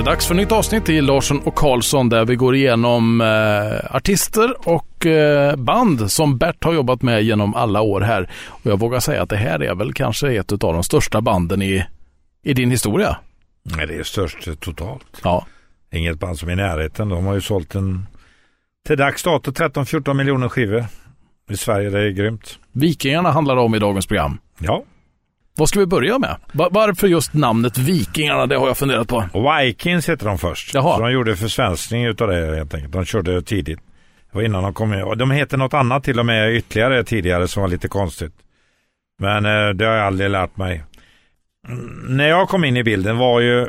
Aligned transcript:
det 0.00 0.04
dags 0.04 0.26
för 0.26 0.34
nytt 0.34 0.52
avsnitt 0.52 0.88
i 0.88 1.00
Larsson 1.00 1.38
och 1.38 1.54
Karlsson 1.54 2.08
där 2.08 2.24
vi 2.24 2.36
går 2.36 2.54
igenom 2.54 3.20
eh, 3.20 3.96
artister 3.96 4.68
och 4.68 5.06
eh, 5.06 5.56
band 5.56 6.10
som 6.10 6.38
Bert 6.38 6.64
har 6.64 6.72
jobbat 6.72 7.02
med 7.02 7.22
genom 7.22 7.54
alla 7.54 7.80
år 7.80 8.00
här. 8.00 8.30
Och 8.46 8.70
jag 8.70 8.78
vågar 8.78 9.00
säga 9.00 9.22
att 9.22 9.28
det 9.28 9.36
här 9.36 9.62
är 9.62 9.74
väl 9.74 9.92
kanske 9.92 10.32
ett 10.32 10.52
av 10.52 10.58
de 10.58 10.84
största 10.84 11.20
banden 11.20 11.62
i, 11.62 11.86
i 12.42 12.54
din 12.54 12.70
historia. 12.70 13.16
Nej, 13.62 13.86
det 13.86 13.94
är 13.94 14.02
störst 14.02 14.60
totalt. 14.60 15.20
Ja. 15.24 15.46
Inget 15.92 16.18
band 16.18 16.38
som 16.38 16.48
är 16.48 16.52
i 16.52 16.56
närheten. 16.56 17.08
De 17.08 17.26
har 17.26 17.34
ju 17.34 17.40
sålt 17.40 17.74
en 17.74 18.06
till 18.86 18.96
dags 18.96 19.22
dato 19.22 19.50
13-14 19.50 20.14
miljoner 20.14 20.48
skivor 20.48 20.84
i 21.50 21.56
Sverige. 21.56 21.90
Det 21.90 22.00
är 22.00 22.10
grymt. 22.10 22.58
Vikingarna 22.72 23.30
handlar 23.30 23.56
det 23.56 23.62
om 23.62 23.74
i 23.74 23.78
dagens 23.78 24.06
program. 24.06 24.38
Ja. 24.58 24.84
Vad 25.56 25.68
ska 25.68 25.78
vi 25.78 25.86
börja 25.86 26.18
med? 26.18 26.36
Varför 26.52 27.06
just 27.06 27.34
namnet 27.34 27.78
Vikingarna? 27.78 28.46
Det 28.46 28.56
har 28.56 28.66
jag 28.66 28.76
funderat 28.76 29.08
på. 29.08 29.24
Vikings 29.34 30.08
heter 30.08 30.26
de 30.26 30.38
först. 30.38 30.74
Jaha. 30.74 30.96
Så 30.96 31.02
de 31.02 31.12
gjorde 31.12 31.36
försvenskning 31.36 32.04
utav 32.04 32.28
det 32.28 32.56
helt 32.56 32.74
enkelt. 32.74 32.92
De 32.92 33.04
körde 33.04 33.42
tidigt. 33.42 33.78
Det 34.32 34.38
var 34.38 34.42
innan 34.42 34.62
de 34.62 34.74
kom 34.74 34.94
in. 34.94 35.18
De 35.18 35.30
heter 35.30 35.58
något 35.58 35.74
annat 35.74 36.04
till 36.04 36.18
och 36.18 36.26
med 36.26 36.56
ytterligare 36.56 37.04
tidigare 37.04 37.48
som 37.48 37.60
var 37.60 37.68
lite 37.68 37.88
konstigt. 37.88 38.32
Men 39.18 39.46
eh, 39.46 39.68
det 39.68 39.84
har 39.84 39.94
jag 39.94 40.06
aldrig 40.06 40.30
lärt 40.30 40.56
mig. 40.56 40.84
Mm, 41.68 42.16
när 42.16 42.28
jag 42.28 42.48
kom 42.48 42.64
in 42.64 42.76
i 42.76 42.84
bilden 42.84 43.18
var 43.18 43.40
ju 43.40 43.68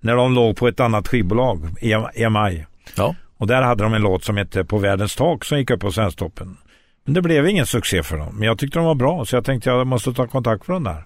när 0.00 0.16
de 0.16 0.34
låg 0.34 0.56
på 0.56 0.68
ett 0.68 0.80
annat 0.80 1.08
skivbolag, 1.08 1.68
EMI. 2.14 2.66
Ja. 2.96 3.14
Och 3.38 3.46
där 3.46 3.62
hade 3.62 3.84
de 3.84 3.94
en 3.94 4.02
låt 4.02 4.24
som 4.24 4.36
hette 4.36 4.64
På 4.64 4.78
världens 4.78 5.16
tak 5.16 5.44
som 5.44 5.58
gick 5.58 5.70
upp 5.70 5.80
på 5.80 5.92
Svensktoppen. 5.92 6.56
Men 7.04 7.14
det 7.14 7.22
blev 7.22 7.48
ingen 7.48 7.66
succé 7.66 8.02
för 8.02 8.16
dem. 8.16 8.34
Men 8.34 8.46
jag 8.46 8.58
tyckte 8.58 8.78
de 8.78 8.84
var 8.84 8.94
bra 8.94 9.24
så 9.24 9.36
jag 9.36 9.44
tänkte 9.44 9.70
jag 9.70 9.86
måste 9.86 10.12
ta 10.12 10.26
kontakt 10.26 10.68
med 10.68 10.74
dem 10.74 10.84
där. 10.84 11.04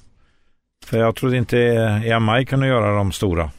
För 0.85 0.99
jag 0.99 1.17
trodde 1.17 1.37
inte 1.37 1.59
EMI 2.05 2.45
kunde 2.45 2.67
göra 2.67 2.97
dem 2.97 3.13
stora. 3.13 3.51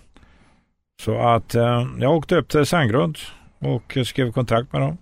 Så 1.02 1.20
att 1.20 1.56
eh, 1.56 1.88
jag 2.00 2.16
åkte 2.18 2.36
upp 2.36 2.50
till 2.50 2.66
Sandgrund 2.66 3.18
och 3.60 3.98
skrev 4.06 4.32
kontrakt 4.32 4.74
med 4.74 4.82
dem. 4.82 4.98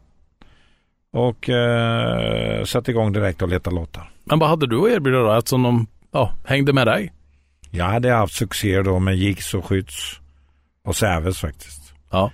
Och 1.14 1.50
eh, 1.50 2.64
satte 2.64 2.92
igång 2.92 3.14
direkt 3.14 3.42
och 3.42 3.50
letade 3.50 3.76
låtar. 3.76 4.12
Men 4.24 4.40
vad 4.40 4.50
hade 4.50 4.68
du 4.68 4.86
att 4.86 4.92
erbjuda 4.92 5.20
då 5.20 5.34
eftersom 5.34 5.64
de 5.64 5.88
ja, 6.12 6.34
hängde 6.46 6.74
med 6.74 6.88
dig? 6.88 7.14
Jag 7.72 7.86
hade 7.86 8.12
haft 8.12 8.34
succé 8.34 8.82
då 8.82 9.00
med 9.00 9.16
Jigs 9.16 9.54
och 9.54 9.66
Skytts 9.66 10.20
och 10.84 10.96
Säves 10.96 11.40
faktiskt. 11.40 11.94
Ja. 12.12 12.32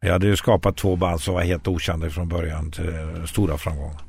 Jag 0.00 0.12
hade 0.12 0.26
ju 0.26 0.36
skapat 0.36 0.76
två 0.76 0.96
band 0.96 1.20
som 1.20 1.34
var 1.34 1.42
helt 1.42 1.68
okända 1.68 2.10
från 2.10 2.28
början 2.28 2.70
till 2.70 3.22
stora 3.26 3.58
framgångar. 3.58 4.00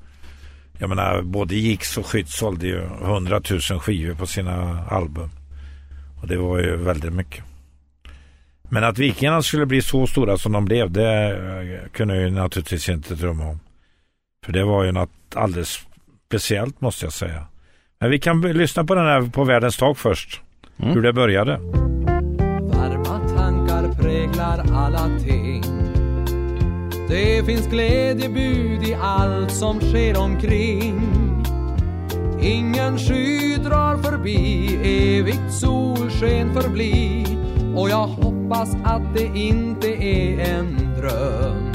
Jag 0.80 0.90
menar, 0.90 1.22
både 1.22 1.56
Jigs 1.56 1.98
och 1.98 2.06
Skytts 2.06 2.38
sålde 2.38 2.68
ju 2.68 2.82
100 2.84 3.42
000 3.50 3.80
skivor 3.80 4.16
på 4.16 4.26
sina 4.26 4.86
album. 4.90 5.30
Och 6.22 6.28
det 6.28 6.38
var 6.38 6.60
ju 6.60 6.76
väldigt 6.76 7.14
mycket. 7.14 7.44
Men 8.70 8.84
att 8.84 8.98
Vikingarna 8.98 9.42
skulle 9.42 9.66
bli 9.66 9.82
så 9.82 10.08
stora 10.08 10.38
som 10.38 10.52
de 10.52 10.66
blev, 10.66 10.92
det 10.92 11.40
kunde 11.92 12.16
jag 12.16 12.24
ju 12.24 12.30
naturligtvis 12.30 12.90
inte 12.90 13.16
drömma 13.16 13.46
om. 13.46 13.60
För 14.46 14.54
det 14.54 14.64
var 14.64 14.84
ju 14.84 14.92
något 14.92 15.10
alldeles 15.36 15.80
speciellt 16.28 16.82
måste 16.82 17.06
jag 17.06 17.14
säga. 17.14 17.46
Men 18.00 18.10
vi 18.10 18.20
kan 18.20 18.42
lyssna 18.42 18.84
på 18.84 18.96
den 18.96 19.06
här 19.06 19.22
På 19.22 19.44
världens 19.44 19.78
tak 19.78 19.98
först. 19.98 20.42
Mm. 20.78 20.94
Hur 20.94 21.02
det 21.02 21.14
började. 21.14 21.58
Varma 22.62 23.30
tankar 23.30 23.94
präglar 24.02 24.66
alla 24.74 25.20
ting 25.20 25.43
det 27.14 27.46
finns 27.46 27.68
glädjebud 27.68 28.84
i 28.84 28.94
allt 29.02 29.52
som 29.52 29.80
sker 29.80 30.18
omkring. 30.18 31.02
Ingen 32.42 32.98
sky 32.98 33.58
drar 33.58 33.98
förbi, 33.98 34.76
evigt 34.84 35.54
solsken 35.54 36.54
förbli 36.54 37.26
och 37.76 37.90
jag 37.90 38.08
hoppas 38.08 38.76
att 38.84 39.16
det 39.16 39.26
inte 39.40 39.88
är 39.88 40.40
en 40.40 40.96
dröm 40.98 41.74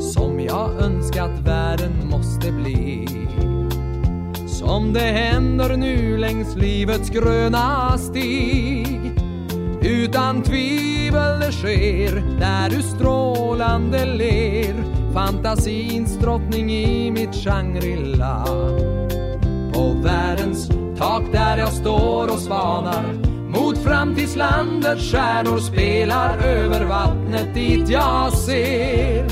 som 0.00 0.40
jag 0.40 0.82
önskat 0.82 1.38
världen 1.38 1.92
måste 2.10 2.52
bli. 2.52 3.08
Som 4.46 4.92
det 4.92 5.00
händer 5.00 5.76
nu 5.76 6.18
längs 6.18 6.56
livets 6.56 7.10
gröna 7.10 7.98
stig 7.98 9.15
utan 9.86 10.42
tvivel 10.42 11.40
det 11.40 11.52
sker 11.52 12.38
där 12.40 12.70
du 12.70 12.82
strålande 12.82 14.04
ler. 14.04 14.74
Fantasins 15.14 16.18
drottning 16.18 16.70
i 16.70 17.10
mitt 17.10 17.34
Shangri-La. 17.34 18.44
På 19.74 19.96
världens 20.02 20.68
tak 20.98 21.22
där 21.32 21.58
jag 21.58 21.72
står 21.72 22.32
och 22.32 22.38
svanar. 22.38 23.12
Mot 23.48 23.78
framtidslandet. 23.78 25.00
stjärnor 25.00 25.58
spelar 25.58 26.38
över 26.38 26.84
vattnet 26.84 27.54
dit 27.54 27.88
jag 27.88 28.32
ser. 28.32 29.26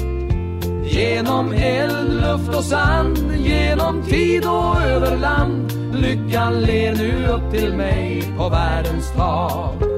Genom 0.85 1.53
eld, 1.53 2.15
luft 2.15 2.59
och 2.59 2.65
sand, 2.65 3.33
genom 3.37 4.03
tid 4.03 4.45
och 4.47 4.83
över 4.83 5.17
land 5.17 5.73
Lyckan 5.95 6.61
ler 6.61 6.95
nu 6.95 7.27
upp 7.27 7.53
till 7.53 7.75
mig 7.75 8.23
på 8.37 8.49
världens 8.49 9.13
tak. 9.17 9.94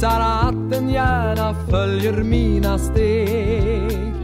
Visar 0.00 0.20
att 0.20 0.70
den 0.70 0.88
gärna 0.88 1.54
följer 1.70 2.12
mina 2.12 2.78
steg. 2.78 4.14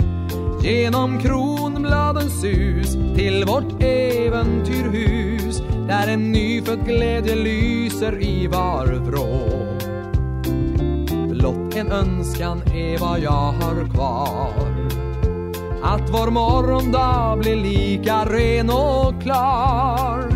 Genom 0.62 1.18
kronbladens 1.20 2.40
sus 2.40 2.92
till 3.16 3.44
vårt 3.44 3.82
äventyrhus 3.82 5.62
där 5.88 6.08
en 6.08 6.32
nyfödd 6.32 6.86
glädje 6.86 7.34
lyser 7.34 8.22
i 8.22 8.46
var 8.46 8.86
vrå. 8.86 9.48
Blott 11.28 11.76
en 11.76 11.92
önskan 11.92 12.62
är 12.62 12.98
vad 12.98 13.20
jag 13.20 13.52
har 13.52 13.94
kvar. 13.94 14.52
Att 15.82 16.10
vår 16.10 16.30
morgondag 16.30 17.38
blir 17.38 17.56
lika 17.56 18.24
ren 18.24 18.70
och 18.70 19.22
klar. 19.22 20.28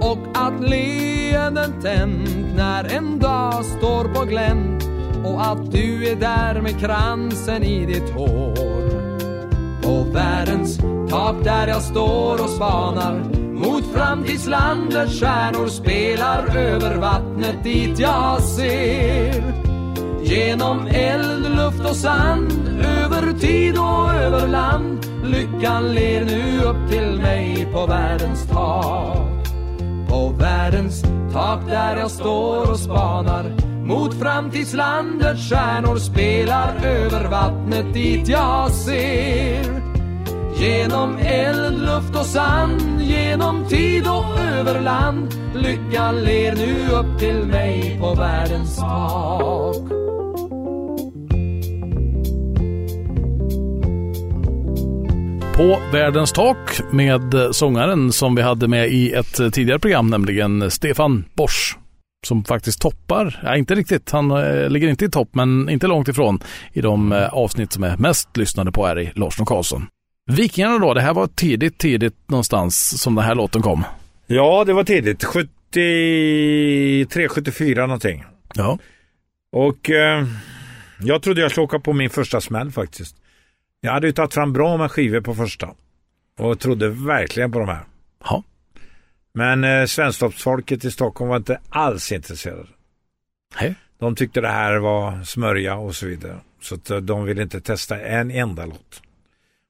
Och 0.00 0.26
att 0.34 0.60
leenden 0.60 1.82
tänt 1.82 2.56
när 2.56 2.96
en 2.96 3.18
dag 3.18 3.64
står 3.64 4.14
på 4.14 4.24
glänt 4.24 4.75
och 5.26 5.46
att 5.46 5.72
du 5.72 6.08
är 6.08 6.16
där 6.16 6.60
med 6.60 6.80
kransen 6.80 7.62
i 7.62 7.86
ditt 7.86 8.10
hår. 8.10 8.86
På 9.82 10.02
världens 10.12 10.78
tak 11.10 11.44
där 11.44 11.66
jag 11.66 11.82
står 11.82 12.44
och 12.44 12.50
spanar 12.50 13.20
mot 13.52 13.84
framtidslandet 13.94 15.10
stjärnor 15.10 15.68
spelar 15.68 16.56
över 16.56 16.96
vattnet 16.96 17.64
dit 17.64 17.98
jag 17.98 18.42
ser. 18.42 19.52
Genom 20.22 20.86
eld, 20.86 21.56
luft 21.56 21.90
och 21.90 21.96
sand, 21.96 22.52
över 23.04 23.32
tid 23.38 23.78
och 23.78 24.14
över 24.14 24.48
land 24.48 25.06
Lyckan 25.24 25.94
ler 25.94 26.24
nu 26.24 26.60
upp 26.64 26.90
till 26.90 27.20
mig 27.22 27.68
på 27.72 27.86
världens 27.86 28.48
tak 28.48 29.36
på 30.08 30.28
världens 30.28 31.02
tak 31.32 31.60
där 31.68 31.96
jag 31.96 32.10
står 32.10 32.70
och 32.70 32.78
spanar 32.78 33.65
mot 33.86 34.14
framtidslandets 34.14 35.50
stjärnor 35.50 35.96
spelar 35.96 36.74
över 36.84 37.28
vattnet 37.28 37.94
dit 37.94 38.28
jag 38.28 38.70
ser. 38.70 39.82
Genom 40.58 41.18
eld, 41.18 41.78
luft 41.78 42.16
och 42.16 42.26
sand, 42.26 43.00
genom 43.00 43.68
tid 43.68 44.06
och 44.06 44.40
över 44.40 44.80
land 44.80 45.34
Lyckan 45.54 46.24
ler 46.24 46.56
nu 46.56 46.94
upp 46.94 47.18
till 47.18 47.46
mig 47.46 47.96
på 48.00 48.14
världens 48.14 48.76
tak. 48.76 49.76
På 55.56 55.78
världens 55.92 56.32
tak 56.32 56.80
med 56.92 57.34
sångaren 57.52 58.12
som 58.12 58.34
vi 58.34 58.42
hade 58.42 58.68
med 58.68 58.88
i 58.88 59.12
ett 59.12 59.36
tidigare 59.52 59.78
program, 59.78 60.10
nämligen 60.10 60.70
Stefan 60.70 61.24
Borsch. 61.34 61.85
Som 62.26 62.44
faktiskt 62.44 62.80
toppar, 62.80 63.40
ja 63.42 63.56
inte 63.56 63.74
riktigt, 63.74 64.10
han 64.10 64.30
äh, 64.30 64.70
ligger 64.70 64.88
inte 64.88 65.04
i 65.04 65.10
topp 65.10 65.28
men 65.32 65.68
inte 65.68 65.86
långt 65.86 66.08
ifrån 66.08 66.40
i 66.72 66.80
de 66.80 67.12
äh, 67.12 67.34
avsnitt 67.34 67.72
som 67.72 67.84
är 67.84 67.96
mest 67.96 68.36
lyssnade 68.36 68.72
på 68.72 68.86
här 68.86 68.98
i 68.98 69.12
Larsson 69.14 69.42
och 69.42 69.48
Karlsson. 69.48 69.86
Vikingarna 70.30 70.78
då, 70.78 70.94
det 70.94 71.00
här 71.00 71.14
var 71.14 71.26
tidigt, 71.26 71.78
tidigt 71.78 72.14
någonstans 72.26 73.02
som 73.02 73.14
den 73.14 73.24
här 73.24 73.34
låten 73.34 73.62
kom. 73.62 73.84
Ja, 74.26 74.64
det 74.64 74.72
var 74.72 74.84
tidigt. 74.84 75.24
73, 75.24 77.28
74 77.28 77.86
någonting. 77.86 78.24
Ja. 78.54 78.78
Och 79.52 79.90
eh, 79.90 80.26
jag 81.00 81.22
trodde 81.22 81.40
jag 81.40 81.50
skulle 81.50 81.64
åka 81.64 81.78
på 81.78 81.92
min 81.92 82.10
första 82.10 82.40
smäll 82.40 82.72
faktiskt. 82.72 83.16
Jag 83.80 83.92
hade 83.92 84.06
ju 84.06 84.12
tagit 84.12 84.34
fram 84.34 84.52
bra 84.52 84.76
med 84.76 84.90
skivor 84.90 85.20
på 85.20 85.34
första. 85.34 85.68
Och 86.38 86.60
trodde 86.60 86.88
verkligen 86.88 87.52
på 87.52 87.58
de 87.58 87.68
här. 87.68 87.84
Ja. 88.24 88.42
Men 89.36 89.64
eh, 89.64 89.86
svensktoppsfolket 89.86 90.84
i 90.84 90.90
Stockholm 90.90 91.28
var 91.28 91.36
inte 91.36 91.58
alls 91.68 92.12
intresserade. 92.12 92.68
Hej. 93.54 93.74
De 93.98 94.14
tyckte 94.14 94.40
det 94.40 94.48
här 94.48 94.76
var 94.76 95.24
smörja 95.24 95.74
och 95.74 95.94
så 95.94 96.06
vidare. 96.06 96.36
Så 96.62 96.74
att, 96.74 96.90
eh, 96.90 96.96
de 96.96 97.24
ville 97.24 97.42
inte 97.42 97.60
testa 97.60 98.00
en 98.00 98.30
enda 98.30 98.66
låt. 98.66 99.02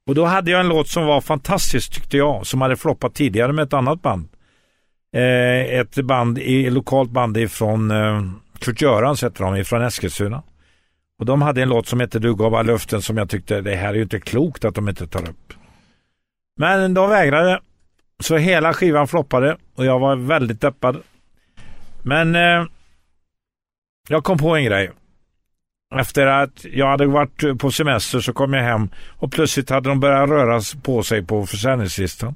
Och 0.06 0.14
då 0.14 0.24
hade 0.24 0.50
jag 0.50 0.60
en 0.60 0.68
låt 0.68 0.88
som 0.88 1.06
var 1.06 1.20
fantastisk 1.20 1.94
tyckte 1.94 2.16
jag, 2.16 2.46
som 2.46 2.60
hade 2.60 2.76
floppat 2.76 3.14
tidigare 3.14 3.52
med 3.52 3.62
ett 3.62 3.72
annat 3.72 4.02
band. 4.02 4.28
Eh, 5.14 5.78
ett 5.78 6.04
band, 6.04 6.38
ett 6.38 6.72
lokalt 6.72 7.10
band 7.10 7.36
ifrån 7.36 7.90
eh, 7.90 8.22
Kurt-Görans 8.58 9.22
hette 9.22 9.42
de, 9.42 9.56
ifrån 9.56 9.82
Eskilstuna. 9.82 10.42
Och 11.18 11.26
de 11.26 11.42
hade 11.42 11.62
en 11.62 11.68
låt 11.68 11.86
som 11.86 12.00
hette 12.00 12.18
Du 12.18 12.34
gav 12.34 12.54
alla 12.54 12.72
luften 12.72 13.02
som 13.02 13.16
jag 13.16 13.30
tyckte 13.30 13.60
det 13.60 13.76
här 13.76 13.88
är 13.88 13.94
ju 13.94 14.02
inte 14.02 14.20
klokt 14.20 14.64
att 14.64 14.74
de 14.74 14.88
inte 14.88 15.06
tar 15.06 15.28
upp. 15.28 15.52
Men 16.56 16.94
de 16.94 17.10
vägrade. 17.10 17.60
Så 18.22 18.36
hela 18.36 18.72
skivan 18.72 19.08
floppade 19.08 19.56
och 19.74 19.84
jag 19.84 19.98
var 19.98 20.16
väldigt 20.16 20.60
deppad. 20.60 21.02
Men 22.02 22.34
eh, 22.34 22.64
jag 24.08 24.24
kom 24.24 24.38
på 24.38 24.56
en 24.56 24.64
grej. 24.64 24.90
Efter 25.94 26.26
att 26.26 26.64
jag 26.64 26.86
hade 26.86 27.06
varit 27.06 27.58
på 27.58 27.70
semester 27.70 28.20
så 28.20 28.32
kom 28.32 28.52
jag 28.52 28.62
hem 28.62 28.88
och 29.18 29.32
plötsligt 29.32 29.70
hade 29.70 29.88
de 29.88 30.00
börjat 30.00 30.28
röra 30.28 30.60
på 30.82 31.02
sig 31.02 31.26
på 31.26 31.46
försäljningslistan. 31.46 32.34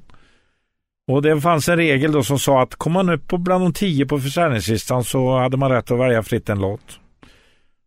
Och 1.07 1.21
det 1.21 1.41
fanns 1.41 1.69
en 1.69 1.77
regel 1.77 2.11
då 2.11 2.23
som 2.23 2.39
sa 2.39 2.61
att 2.61 2.75
kom 2.75 2.91
man 2.91 3.09
upp 3.09 3.27
på 3.27 3.37
bland 3.37 3.63
de 3.63 3.73
tio 3.73 4.05
på 4.05 4.19
försäljningslistan 4.19 5.03
så 5.03 5.37
hade 5.37 5.57
man 5.57 5.71
rätt 5.71 5.91
att 5.91 5.99
välja 5.99 6.23
fritt 6.23 6.49
en 6.49 6.59
låt. 6.59 6.99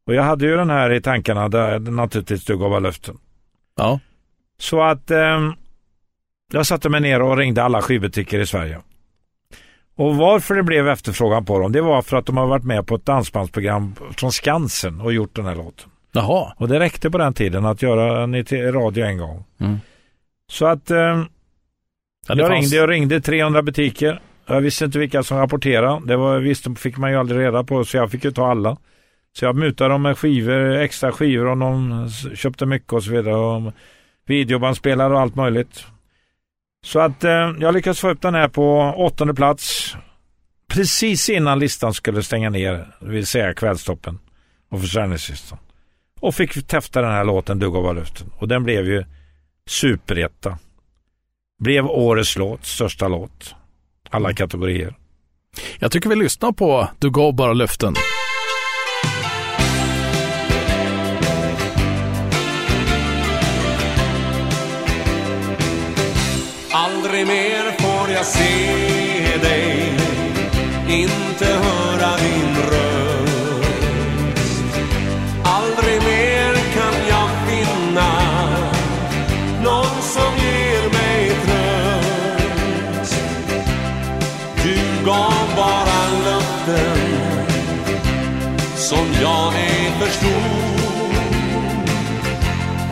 Och 0.06 0.14
jag 0.14 0.22
hade 0.22 0.46
ju 0.46 0.56
den 0.56 0.70
här 0.70 0.92
i 0.92 1.00
tankarna 1.00 1.48
där 1.48 1.78
naturligtvis 1.78 2.44
du 2.44 2.58
gav 2.58 2.82
löften. 2.82 3.18
Ja. 3.76 4.00
Så 4.58 4.82
att 4.82 5.10
eh, 5.10 5.52
jag 6.52 6.66
satte 6.66 6.88
mig 6.88 7.00
ner 7.00 7.22
och 7.22 7.36
ringde 7.36 7.62
alla 7.62 7.82
skivbutiker 7.82 8.38
i 8.40 8.46
Sverige. 8.46 8.80
Och 9.96 10.16
varför 10.16 10.54
det 10.54 10.62
blev 10.62 10.88
efterfrågan 10.88 11.44
på 11.44 11.58
dem, 11.58 11.72
det 11.72 11.80
var 11.80 12.02
för 12.02 12.16
att 12.16 12.26
de 12.26 12.36
har 12.36 12.46
varit 12.46 12.64
med 12.64 12.86
på 12.86 12.94
ett 12.94 13.06
dansbandsprogram 13.06 13.94
från 14.16 14.32
Skansen 14.32 15.00
och 15.00 15.12
gjort 15.12 15.36
den 15.36 15.44
här 15.46 15.54
låten. 15.54 15.88
Jaha. 16.12 16.52
Och 16.56 16.68
det 16.68 16.78
räckte 16.80 17.10
på 17.10 17.18
den 17.18 17.34
tiden 17.34 17.64
att 17.66 17.82
göra 17.82 18.20
den 18.20 18.34
i 18.34 18.42
radio 18.42 19.04
en 19.04 19.18
gång. 19.18 19.44
Mm. 19.60 19.76
Så 20.50 20.66
att 20.66 20.90
eh, 20.90 20.96
Ja, 20.96 21.24
jag, 22.26 22.38
fanns- 22.38 22.50
ringde, 22.50 22.76
jag 22.76 22.90
ringde 22.90 23.20
300 23.20 23.62
butiker. 23.62 24.20
Jag 24.46 24.60
visste 24.60 24.84
inte 24.84 24.98
vilka 24.98 25.22
som 25.22 25.38
rapporterade. 25.38 26.00
Det 26.06 26.16
var, 26.16 26.38
visste, 26.38 26.74
fick 26.74 26.96
man 26.96 27.10
ju 27.10 27.16
aldrig 27.16 27.40
reda 27.40 27.64
på 27.64 27.84
så 27.84 27.96
jag 27.96 28.10
fick 28.10 28.24
ju 28.24 28.30
ta 28.30 28.50
alla. 28.50 28.76
Så 29.32 29.44
jag 29.44 29.56
mutade 29.56 29.90
dem 29.90 30.02
med 30.02 30.18
skivor, 30.18 30.72
extra 30.72 31.12
skivor 31.12 31.46
om 31.46 31.58
de 31.58 32.10
köpte 32.36 32.66
mycket 32.66 32.92
och 32.92 33.02
så 33.04 33.10
vidare. 33.10 33.34
Och 33.36 33.72
videobandspelare 34.26 35.12
och 35.14 35.20
allt 35.20 35.34
möjligt. 35.34 35.84
Så 36.84 37.00
att 37.00 37.24
eh, 37.24 37.52
jag 37.60 37.74
lyckades 37.74 38.00
få 38.00 38.10
upp 38.10 38.22
den 38.22 38.34
här 38.34 38.48
på 38.48 38.94
åttonde 38.96 39.34
plats. 39.34 39.96
Precis 40.68 41.28
innan 41.28 41.58
listan 41.58 41.94
skulle 41.94 42.22
stänga 42.22 42.50
ner, 42.50 42.88
det 43.00 43.08
vill 43.08 43.26
säga 43.26 43.54
kvällstoppen 43.54 44.18
och 44.70 44.80
försäljningslistan. 44.80 45.58
Och 46.20 46.34
fick 46.34 46.66
täfta 46.66 47.02
den 47.02 47.10
här 47.10 47.24
låten 47.24 47.58
Du 47.58 47.70
gav 47.70 47.86
av 47.86 47.94
luften. 47.94 48.30
Och 48.38 48.48
den 48.48 48.64
blev 48.64 48.86
ju 48.86 49.04
superetta. 49.66 50.58
Blev 51.58 51.86
årets 51.86 52.36
låt, 52.36 52.64
största 52.66 53.08
låt. 53.08 53.54
Alla 54.10 54.32
kategorier. 54.32 54.94
Jag 55.78 55.92
tycker 55.92 56.08
vi 56.08 56.16
lyssnar 56.16 56.52
på 56.52 56.88
Du 56.98 57.10
gav 57.10 57.34
bara 57.34 57.52
löften. 57.52 57.94
Jag 68.24 68.32
se 68.32 69.38
dig 69.42 69.92
Inte 70.88 71.44
höra 71.44 72.16
din 72.16 72.56
röst. 72.70 73.84
Aldrig 75.44 76.02
mer 76.02 76.54
kan 76.74 76.94
jag 77.08 77.28
finna 77.48 78.10
Någon 79.64 80.02
som 80.02 80.32
ger 80.36 80.88
mig 80.92 81.30
tröst. 81.44 83.20
Du 84.62 84.76
gav 85.06 85.56
bara 85.56 86.02
löften 86.24 86.98
Som 88.76 89.06
jag 89.22 89.54
ej 89.54 89.92
förstod. 90.00 91.14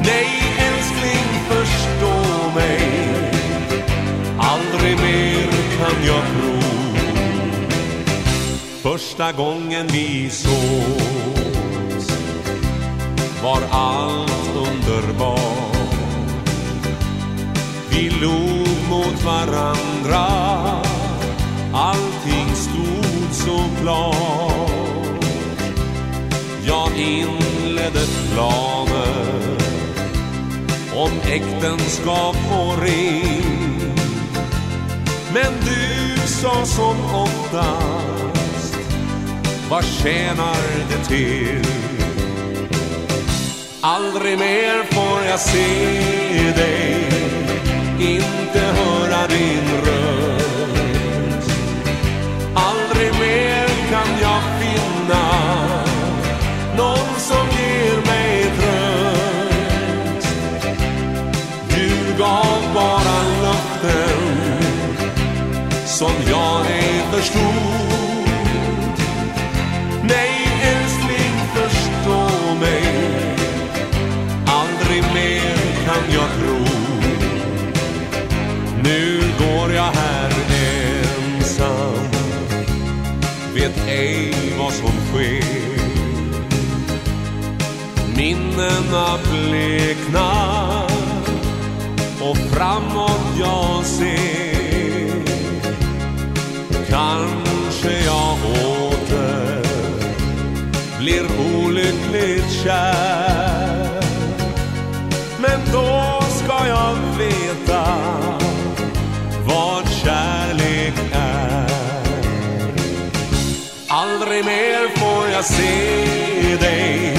Nej 0.05 0.42
kan 5.93 6.07
jag 6.07 6.23
tro. 6.23 6.53
Första 8.83 9.33
gången 9.33 9.87
vi 9.93 10.31
sågs 10.31 12.09
Var 13.43 13.63
allt 13.71 14.57
underbart. 14.57 15.77
Vi 17.91 18.11
log 18.11 18.69
mot 18.91 19.25
varandra. 19.25 20.27
Allting 21.75 22.55
stod 22.55 23.33
så 23.33 23.65
klart. 23.81 25.25
Jag 26.67 26.91
inledde 26.97 28.07
planer 28.33 29.57
om 30.95 31.11
äktenskap 31.31 32.37
och 32.53 32.83
ring. 32.83 33.52
Men 35.35 35.53
du 35.65 36.21
sa 36.27 36.65
som 36.65 36.97
oftast 37.15 38.77
Vad 39.71 39.85
tjänar 39.85 40.57
det 40.89 41.05
till? 41.05 41.67
Aldrig 43.81 44.39
mer 44.39 44.85
får 44.91 45.25
jag 45.29 45.41
se 45.41 46.53
dig 46.57 47.09
Inte 48.01 48.61
höra 48.61 49.27
din 49.27 49.81
röst 49.85 50.02
förstod 67.23 68.29
Nej 70.03 70.49
älskling 70.63 71.35
förstå 71.55 72.55
mig. 72.61 72.85
Aldrig 74.47 75.03
mer 75.15 75.57
kan 75.87 76.15
jag 76.15 76.29
tro. 76.39 76.65
Nu 78.83 79.21
går 79.39 79.73
jag 79.73 79.93
här 79.93 80.33
ensam. 81.39 81.95
Vet 83.55 83.89
ej 83.89 84.35
vad 84.59 84.73
som 84.73 84.93
sker. 85.13 85.63
Minnena 88.17 89.19
bleknar. 89.31 90.91
Och 92.21 92.37
framåt 92.37 93.39
jag 93.39 93.85
ser 93.85 94.42
Kanske 96.93 98.05
jag 98.05 98.37
åter 98.45 99.63
blir 100.99 101.25
olyckligt 101.57 102.53
kär. 102.65 104.03
Men 105.39 105.61
då 105.73 106.23
ska 106.31 106.67
jag 106.67 106.97
veta 107.19 107.99
vad 109.47 109.89
kärlek 109.89 110.95
är. 111.13 111.67
Aldrig 113.89 114.45
mer 114.45 114.97
får 114.97 115.29
jag 115.29 115.45
se 115.45 116.57
dig. 116.61 117.13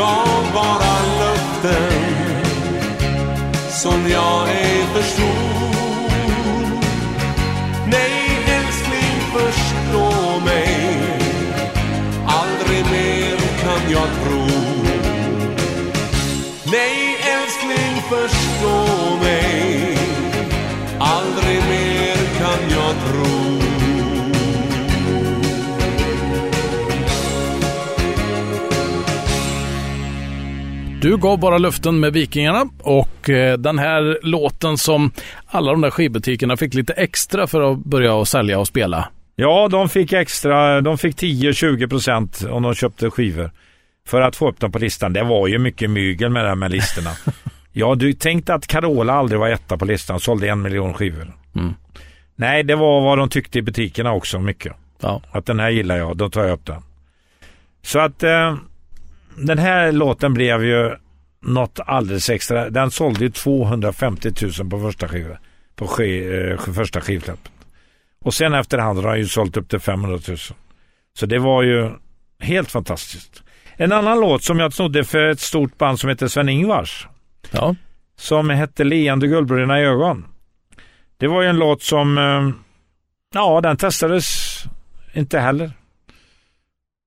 Gav 0.00 0.52
bara 0.54 0.94
löften 1.20 1.92
Som 3.82 4.10
jag 4.10 4.48
ej 4.48 4.84
förstod. 4.94 5.80
Nej 7.86 8.38
älskling 8.56 9.16
förstå 9.36 10.40
mig. 10.44 10.96
Aldrig 12.26 12.84
mer 12.84 13.36
kan 13.62 13.92
jag 13.92 14.08
tro. 14.24 14.46
Nej 16.72 17.16
älskling 17.34 18.02
förstå 18.08 18.76
mig. 19.22 19.98
Aldrig 20.98 21.58
mer 21.70 22.16
kan 22.38 22.70
jag 22.70 22.94
tro. 23.06 23.69
Du 31.00 31.16
gav 31.16 31.38
bara 31.38 31.58
löften 31.58 32.00
med 32.00 32.12
Vikingarna 32.12 32.68
och 32.78 33.30
eh, 33.30 33.58
den 33.58 33.78
här 33.78 34.18
låten 34.22 34.78
som 34.78 35.10
alla 35.46 35.72
de 35.72 35.80
där 35.80 35.90
skivbutikerna 35.90 36.56
fick 36.56 36.74
lite 36.74 36.92
extra 36.92 37.46
för 37.46 37.72
att 37.72 37.78
börja 37.78 38.22
att 38.22 38.28
sälja 38.28 38.58
och 38.58 38.66
spela. 38.66 39.08
Ja, 39.36 39.68
de 39.68 39.88
fick 39.88 40.12
extra, 40.12 40.80
de 40.80 40.98
fick 40.98 41.16
10-20 41.16 41.88
procent 41.88 42.44
om 42.50 42.62
de 42.62 42.74
köpte 42.74 43.10
skivor. 43.10 43.50
För 44.08 44.20
att 44.20 44.36
få 44.36 44.48
upp 44.48 44.60
dem 44.60 44.72
på 44.72 44.78
listan. 44.78 45.12
Det 45.12 45.22
var 45.22 45.48
ju 45.48 45.58
mycket 45.58 45.90
mygel 45.90 46.30
med 46.30 46.44
det 46.44 46.48
här 46.48 46.56
med 46.56 46.70
listorna. 46.70 47.10
ja, 47.72 47.94
du 47.94 48.12
tänkte 48.12 48.54
att 48.54 48.66
Carola 48.66 49.12
aldrig 49.12 49.40
var 49.40 49.48
etta 49.48 49.76
på 49.78 49.84
listan, 49.84 50.20
sålde 50.20 50.48
en 50.48 50.62
miljon 50.62 50.94
skivor. 50.94 51.32
Mm. 51.56 51.74
Nej, 52.36 52.62
det 52.62 52.76
var 52.76 53.00
vad 53.00 53.18
de 53.18 53.28
tyckte 53.28 53.58
i 53.58 53.62
butikerna 53.62 54.12
också 54.12 54.38
mycket. 54.38 54.72
Ja. 55.00 55.22
Att 55.30 55.46
den 55.46 55.60
här 55.60 55.70
gillar 55.70 55.96
jag, 55.96 56.16
då 56.16 56.30
tar 56.30 56.44
jag 56.44 56.52
upp 56.52 56.66
den. 56.66 56.82
Så 57.82 57.98
att 57.98 58.22
eh, 58.22 58.56
den 59.46 59.58
här 59.58 59.92
låten 59.92 60.34
blev 60.34 60.64
ju 60.64 60.96
något 61.40 61.80
alldeles 61.86 62.30
extra. 62.30 62.70
Den 62.70 62.90
sålde 62.90 63.24
ju 63.24 63.30
250 63.30 64.32
000 64.60 64.70
på 64.70 64.80
första 64.80 65.08
skivan. 65.08 65.36
På 65.76 65.86
sk 65.86 66.00
eh, 66.00 66.72
första 66.74 67.00
skivsläppet. 67.00 67.52
Och 68.24 68.34
sen 68.34 68.54
efterhand 68.54 68.98
har 68.98 69.08
han 69.08 69.18
ju 69.18 69.26
sålt 69.26 69.56
upp 69.56 69.68
till 69.68 69.80
500 69.80 70.18
000. 70.28 70.36
Så 71.18 71.26
det 71.26 71.38
var 71.38 71.62
ju 71.62 71.90
helt 72.40 72.70
fantastiskt. 72.70 73.42
En 73.76 73.92
annan 73.92 74.20
låt 74.20 74.42
som 74.42 74.58
jag 74.58 74.72
snodde 74.72 75.04
för 75.04 75.26
ett 75.26 75.40
stort 75.40 75.78
band 75.78 76.00
som 76.00 76.08
heter 76.08 76.28
Sven-Ingvars. 76.28 77.06
Ja. 77.50 77.74
Som 78.16 78.50
hette 78.50 78.84
Leende 78.84 79.26
guldbruna 79.26 79.78
ögon. 79.78 80.24
Det 81.16 81.26
var 81.26 81.42
ju 81.42 81.48
en 81.48 81.56
låt 81.56 81.82
som, 81.82 82.18
eh, 82.18 82.50
ja 83.34 83.60
den 83.60 83.76
testades 83.76 84.58
inte 85.12 85.38
heller. 85.38 85.72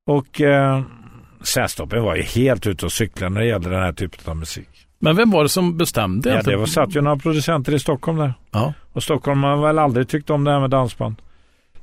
Och 0.06 0.42
Sällstoppen 1.44 2.04
var 2.04 2.16
ju 2.16 2.22
helt 2.22 2.68
ute 2.68 2.86
och 2.86 2.92
cyklade 2.92 3.34
när 3.34 3.42
det 3.42 3.48
gällde 3.48 3.70
den 3.70 3.82
här 3.82 3.94
typen 3.94 4.20
av 4.26 4.38
musik. 4.38 4.70
Men 5.00 5.16
vem 5.16 5.32
var 5.32 5.44
det 5.44 5.50
som 5.50 5.78
bestämde? 5.78 6.30
Ja, 6.30 6.42
det 6.42 6.56
var, 6.56 6.66
satt 6.66 6.96
ju 6.96 7.02
några 7.02 7.18
producenter 7.18 7.74
i 7.74 7.80
Stockholm 7.80 8.18
där. 8.18 8.34
Ja. 8.52 8.74
Och 8.94 9.04
Stockholm 9.04 9.44
har 9.44 9.68
väl 9.68 9.80
aldrig 9.80 10.10
tyckt 10.10 10.30
om 10.30 10.44
det 10.44 10.52
här 10.52 10.60
med 10.60 10.70
dansband. 10.70 11.16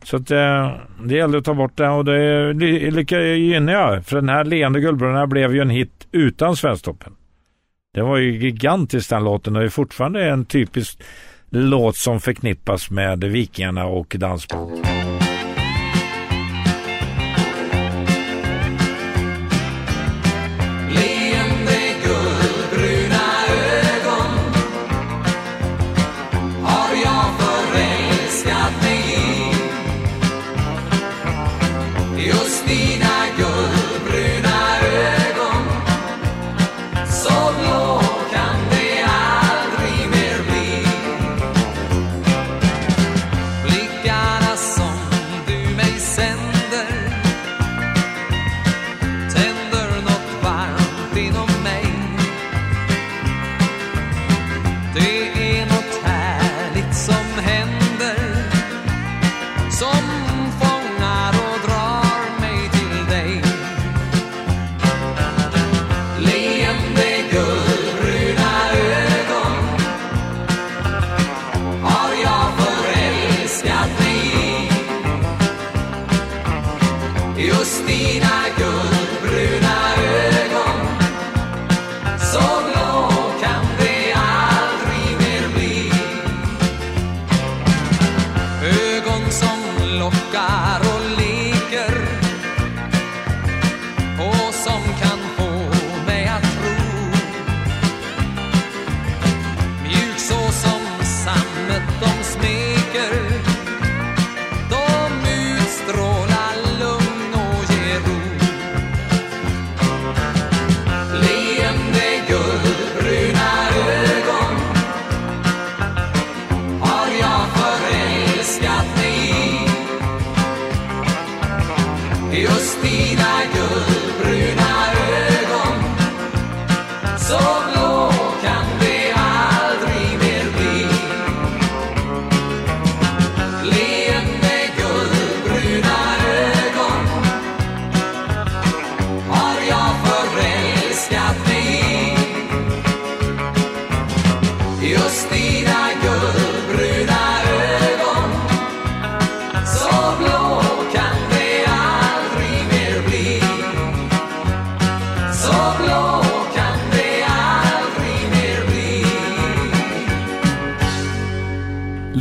Så 0.03 0.17
att, 0.17 0.31
eh, 0.31 0.71
det 1.05 1.15
gällde 1.15 1.39
att 1.39 1.45
ta 1.45 1.55
bort 1.55 1.77
det 1.77 1.89
och 1.89 2.05
det 2.05 2.53
lyckades 2.91 3.39
gynna 3.39 3.73
jag. 3.73 4.07
För 4.07 4.17
den 4.17 4.29
här 4.29 4.45
Leende 4.45 4.81
guldbrunnar 4.81 5.27
blev 5.27 5.55
ju 5.55 5.61
en 5.61 5.71
hit 5.71 6.07
utan 6.13 6.57
Svensktoppen. 6.57 7.13
Det 7.95 8.03
var 8.03 8.17
ju 8.17 8.39
gigantiskt 8.39 9.11
den 9.11 9.25
låten 9.25 9.57
och 9.57 9.63
är 9.63 9.69
fortfarande 9.69 10.31
en 10.31 10.45
typisk 10.45 11.03
låt 11.51 11.97
som 11.97 12.21
förknippas 12.21 12.91
med 12.91 13.25
Vikingarna 13.25 13.87
och 13.87 14.17
dansband. 14.19 14.87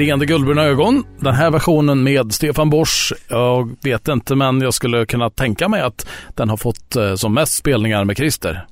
Leende 0.09 0.25
guldbruna 0.25 0.63
ögon. 0.63 1.03
Den 1.19 1.33
här 1.33 1.51
versionen 1.51 2.03
med 2.03 2.33
Stefan 2.33 2.69
Borsch, 2.69 3.13
jag 3.27 3.75
vet 3.83 4.07
inte 4.07 4.35
men 4.35 4.61
jag 4.61 4.73
skulle 4.73 5.05
kunna 5.05 5.29
tänka 5.29 5.67
mig 5.67 5.81
att 5.81 6.07
den 6.35 6.49
har 6.49 6.57
fått 6.57 6.95
eh, 6.95 7.15
som 7.15 7.33
mest 7.33 7.53
spelningar 7.53 8.05
med 8.05 8.17
Christer. 8.17 8.65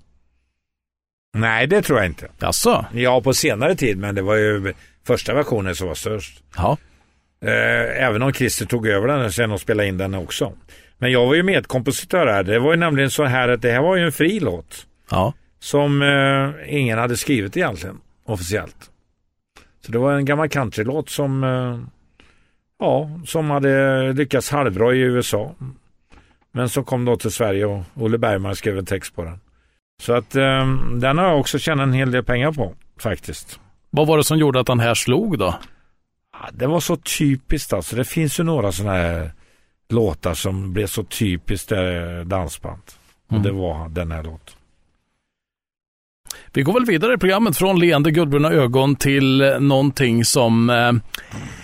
Nej, 1.33 1.67
det 1.67 1.81
tror 1.81 1.99
jag 1.99 2.05
inte. 2.05 2.27
Jaså? 2.39 2.85
Ja, 2.93 3.21
på 3.21 3.33
senare 3.33 3.75
tid, 3.75 3.97
men 3.97 4.15
det 4.15 4.21
var 4.21 4.35
ju 4.35 4.73
första 5.07 5.33
versionen 5.33 5.75
som 5.75 5.87
var 5.87 5.95
störst. 5.95 6.43
Ja. 6.55 6.77
Eh, 7.45 8.03
även 8.05 8.21
om 8.21 8.33
Christer 8.33 8.65
tog 8.65 8.87
över 8.87 9.07
den 9.07 9.31
sen 9.31 9.51
och 9.51 9.61
spelade 9.61 9.89
in 9.89 9.97
den 9.97 10.13
också. 10.13 10.53
Men 10.97 11.11
jag 11.11 11.25
var 11.25 11.35
ju 11.35 11.43
medkompositör 11.43 12.27
här. 12.27 12.43
Det 12.43 12.59
var 12.59 12.71
ju 12.71 12.77
nämligen 12.77 13.09
så 13.09 13.23
här 13.23 13.49
att 13.49 13.61
det 13.61 13.71
här 13.71 13.81
var 13.81 13.95
ju 13.95 14.05
en 14.05 14.11
fri 14.11 14.39
låt. 14.39 14.85
Ja. 15.11 15.33
Som 15.59 16.01
eh, 16.01 16.75
ingen 16.77 16.97
hade 16.97 17.17
skrivit 17.17 17.57
egentligen, 17.57 17.97
officiellt. 18.25 18.91
Så 19.87 19.93
det 19.93 19.99
var 19.99 20.13
en 20.13 20.25
gammal 20.25 20.49
countrylåt 20.49 21.09
som, 21.09 21.43
eh, 21.43 21.79
ja, 22.79 23.09
som 23.25 23.49
hade 23.49 24.13
lyckats 24.13 24.49
halvbra 24.49 24.93
i 24.93 24.99
USA. 24.99 25.55
Men 26.51 26.69
som 26.69 26.83
kom 26.83 27.05
då 27.05 27.17
till 27.17 27.31
Sverige 27.31 27.65
och 27.65 27.83
Olle 27.93 28.17
Bergman 28.17 28.55
skrev 28.55 28.77
en 28.77 28.85
text 28.85 29.15
på 29.15 29.23
den. 29.23 29.39
Så 30.01 30.13
att 30.13 30.35
eh, 30.35 30.67
den 30.93 31.17
har 31.17 31.25
jag 31.25 31.39
också 31.39 31.59
tjänat 31.59 31.83
en 31.83 31.93
hel 31.93 32.11
del 32.11 32.23
pengar 32.23 32.51
på 32.51 32.73
faktiskt. 32.99 33.59
Vad 33.89 34.07
var 34.07 34.17
det 34.17 34.23
som 34.23 34.37
gjorde 34.37 34.59
att 34.59 34.67
den 34.67 34.79
här 34.79 34.93
slog 34.93 35.39
då? 35.39 35.55
Det 36.51 36.67
var 36.67 36.79
så 36.79 36.97
typiskt 36.97 37.73
alltså. 37.73 37.95
Det 37.95 38.05
finns 38.05 38.39
ju 38.39 38.43
några 38.43 38.71
sådana 38.71 38.97
här 38.97 39.31
låtar 39.89 40.33
som 40.33 40.73
blev 40.73 40.87
så 40.87 41.03
typiskt 41.03 41.71
eh, 41.71 42.19
dansband. 42.25 42.81
Mm. 43.31 43.41
Och 43.41 43.47
det 43.47 43.51
var 43.51 43.89
den 43.89 44.11
här 44.11 44.23
låten. 44.23 44.55
Vi 46.53 46.61
går 46.61 46.73
väl 46.73 46.85
vidare 46.85 47.13
i 47.13 47.17
programmet 47.17 47.57
från 47.57 47.79
leende 47.79 48.11
guldbruna 48.11 48.51
ögon 48.51 48.95
till 48.95 49.41
eh, 49.41 49.59
någonting 49.59 50.25
som 50.25 50.69
eh, 50.69 50.91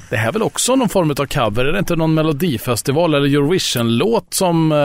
det 0.09 0.17
här 0.17 0.27
är 0.27 0.31
väl 0.31 0.41
också 0.41 0.75
någon 0.75 0.89
form 0.89 1.11
av 1.11 1.25
cover? 1.25 1.65
Är 1.65 1.71
det 1.71 1.79
inte 1.79 1.95
någon 1.95 2.13
melodifestival 2.13 3.13
eller 3.13 3.27
Eurovision-låt 3.27 4.33
som 4.33 4.71
eh, 4.71 4.77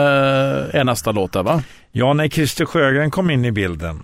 är 0.79 0.83
nästa 0.83 1.11
låt 1.11 1.33
där 1.33 1.43
va? 1.43 1.63
Ja, 1.91 2.13
när 2.13 2.27
Christer 2.27 2.65
Sjögren 2.65 3.11
kom 3.11 3.29
in 3.29 3.45
i 3.45 3.51
bilden 3.51 4.03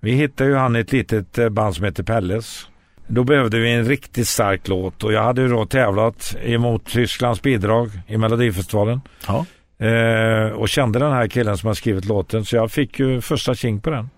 Vi 0.00 0.12
hittade 0.12 0.50
ju 0.50 0.56
han 0.56 0.76
i 0.76 0.78
ett 0.78 0.92
litet 0.92 1.52
band 1.52 1.76
som 1.76 1.84
heter 1.84 2.02
Pelles. 2.02 2.66
Då 3.06 3.24
behövde 3.24 3.58
vi 3.58 3.72
en 3.72 3.84
riktigt 3.84 4.28
stark 4.28 4.68
låt 4.68 5.04
och 5.04 5.12
jag 5.12 5.22
hade 5.22 5.42
ju 5.42 5.48
då 5.48 5.66
tävlat 5.66 6.36
emot 6.42 6.84
Tysklands 6.84 7.42
bidrag 7.42 7.90
i 8.06 8.16
Melodifestivalen. 8.16 9.00
Ja. 9.26 9.46
Eh, 9.86 10.52
och 10.52 10.68
kände 10.68 10.98
den 10.98 11.12
här 11.12 11.28
killen 11.28 11.58
som 11.58 11.66
har 11.66 11.74
skrivit 11.74 12.04
låten 12.04 12.44
så 12.44 12.56
jag 12.56 12.70
fick 12.70 12.98
ju 12.98 13.20
första 13.20 13.54
king 13.54 13.80
på 13.80 13.90
den. 13.90 14.08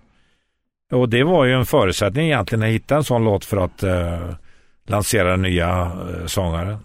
Och 0.94 1.08
det 1.08 1.24
var 1.24 1.44
ju 1.44 1.52
en 1.52 1.66
förutsättning 1.66 2.26
egentligen 2.26 2.62
att 2.62 2.68
hitta 2.68 2.96
en 2.96 3.04
sån 3.04 3.24
låt 3.24 3.44
för 3.44 3.56
att 3.56 3.82
eh, 3.82 4.30
lansera 4.86 5.36
nya 5.36 5.70
eh, 5.70 6.26
sångaren. 6.26 6.78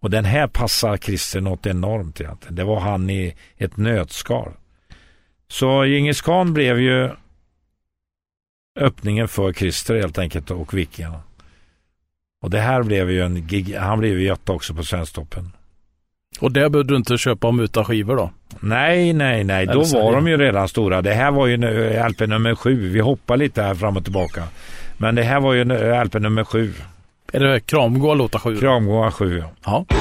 Och 0.00 0.10
den 0.10 0.24
här 0.24 0.46
passar 0.46 0.96
Christer 0.96 1.40
något 1.40 1.66
enormt 1.66 2.20
egentligen. 2.20 2.54
Det 2.54 2.64
var 2.64 2.80
han 2.80 3.10
i 3.10 3.34
ett 3.56 3.76
nötskal. 3.76 4.52
Så 5.48 5.84
Djingis 5.84 6.20
khan 6.20 6.54
blev 6.54 6.80
ju 6.80 7.10
öppningen 8.80 9.28
för 9.28 9.52
Christer 9.52 9.94
helt 9.94 10.18
enkelt 10.18 10.50
och 10.50 10.74
Vikingarna. 10.74 11.22
Och 12.42 12.50
det 12.50 12.60
här 12.60 12.82
blev 12.82 13.10
ju 13.10 13.22
en 13.22 13.46
gig, 13.46 13.74
han 13.74 13.98
blev 13.98 14.18
ju 14.18 14.26
jätte 14.26 14.52
också 14.52 14.74
på 14.74 14.84
Svensktoppen. 14.84 15.52
Och 16.40 16.52
det 16.52 16.70
behövde 16.70 16.92
du 16.92 16.96
inte 16.96 17.18
köpa 17.18 17.46
och 17.46 17.54
muta 17.54 17.84
skivor 17.84 18.16
då? 18.16 18.30
Nej, 18.60 19.12
nej, 19.12 19.44
nej. 19.44 19.66
Då 19.66 19.72
Eller 19.72 20.02
var 20.02 20.12
de 20.12 20.28
ju 20.28 20.36
redan 20.36 20.68
stora. 20.68 21.02
Det 21.02 21.12
här 21.12 21.30
var 21.30 21.46
ju 21.46 21.56
LP 22.08 22.20
nummer 22.20 22.54
sju. 22.54 22.88
Vi 22.88 23.00
hoppar 23.00 23.36
lite 23.36 23.62
här 23.62 23.74
fram 23.74 23.96
och 23.96 24.04
tillbaka. 24.04 24.42
Men 24.96 25.14
det 25.14 25.22
här 25.22 25.40
var 25.40 25.54
ju 25.54 25.64
LP 26.04 26.14
nummer 26.14 26.44
sju. 26.44 26.72
Är 27.32 27.40
det 27.40 27.60
Kramgård 27.60 28.16
låta 28.18 28.38
sju? 28.38 28.56
Kramgården 28.56 29.12
sju. 29.12 29.38
ja. 29.38 29.50
Ja. 29.64 29.96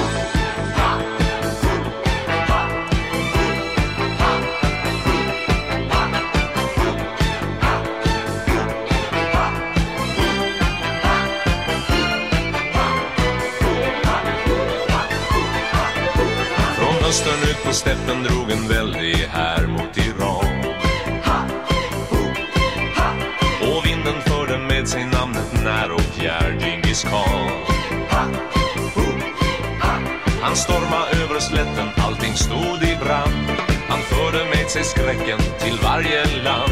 Med 35.17 35.59
till 35.59 35.79
varje 35.83 36.25
land. 36.43 36.68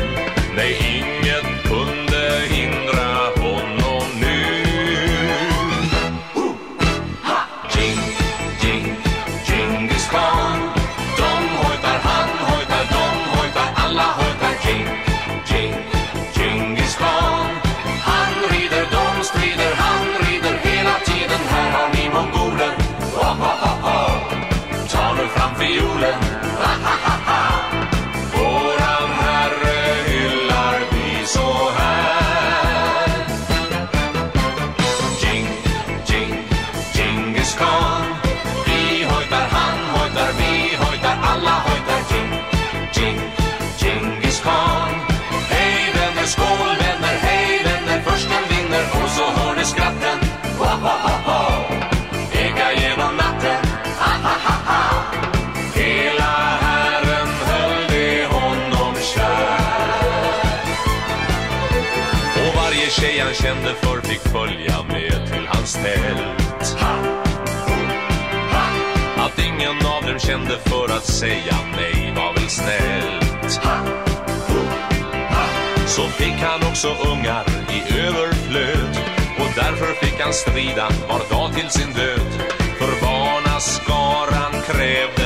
Tjej 63.00 63.20
han 63.20 63.34
kände 63.34 63.74
för 63.82 64.02
fick 64.02 64.20
följa 64.20 64.84
med 64.84 65.28
till 65.32 65.48
hans 65.48 65.74
tält. 65.74 66.78
Att 69.18 69.40
ingen 69.40 69.78
av 69.78 70.04
dem 70.04 70.20
kände 70.20 70.58
för 70.66 70.86
att 70.86 71.06
säga 71.06 71.56
nej 71.76 72.14
var 72.16 72.34
väl 72.34 72.50
snällt. 72.50 73.62
Så 75.88 76.02
fick 76.02 76.40
han 76.42 76.70
också 76.70 76.88
ungar 76.88 77.46
i 77.78 78.00
överflöd. 78.00 78.98
Och 79.40 79.52
därför 79.56 80.06
fick 80.06 80.22
han 80.22 80.34
strida 80.34 80.90
var 81.08 81.22
dag 81.30 81.54
till 81.56 81.70
sin 81.70 81.94
död. 81.94 82.32
För 82.80 83.02
barnaskaran 83.06 84.52
krävde 84.68 85.17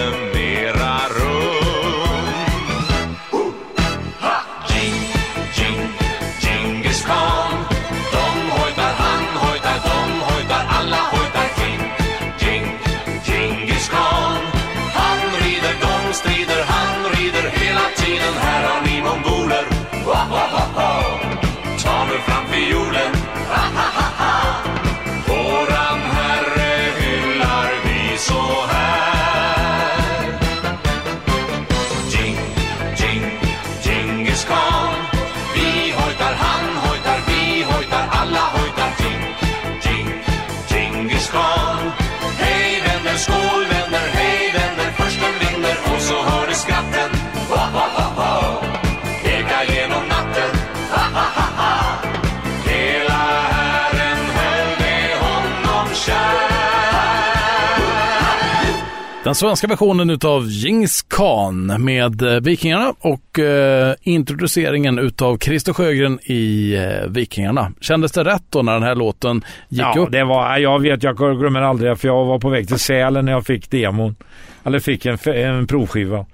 Den 59.24 59.36
svenska 59.36 59.68
versionen 59.68 60.10
utav 60.10 60.46
Djingis 60.48 61.02
khan 61.02 61.66
med 61.84 62.22
eh, 62.22 62.40
Vikingarna 62.40 62.94
och 63.00 63.40
eh, 63.40 63.96
introduceringen 64.02 65.00
utav 65.00 65.38
Christer 65.38 65.74
Sjögren 65.74 66.20
i 66.24 66.74
eh, 66.76 67.10
Vikingarna. 67.10 67.72
Kändes 67.82 68.12
det 68.12 68.24
rätt 68.24 68.44
då 68.50 68.62
när 68.62 68.74
den 68.74 68.84
här 68.84 68.96
låten 68.96 69.44
gick 69.70 69.82
Ja, 69.82 69.96
upp? 69.98 70.12
det 70.12 70.24
var, 70.24 70.58
jag 70.58 70.80
vet, 70.82 71.04
jag 71.04 71.18
glömmer 71.18 71.62
aldrig 71.62 71.98
för 71.98 72.08
jag 72.08 72.26
var 72.26 72.40
på 72.40 72.50
väg 72.50 72.68
till 72.68 72.80
Sälen 72.80 73.26
när 73.26 73.32
jag 73.32 73.46
fick 73.46 73.72
demon. 73.72 74.16
Eller 74.64 74.80
fick 74.80 75.06
en, 75.06 75.18
en 75.26 75.68
provskiva. 75.68 76.26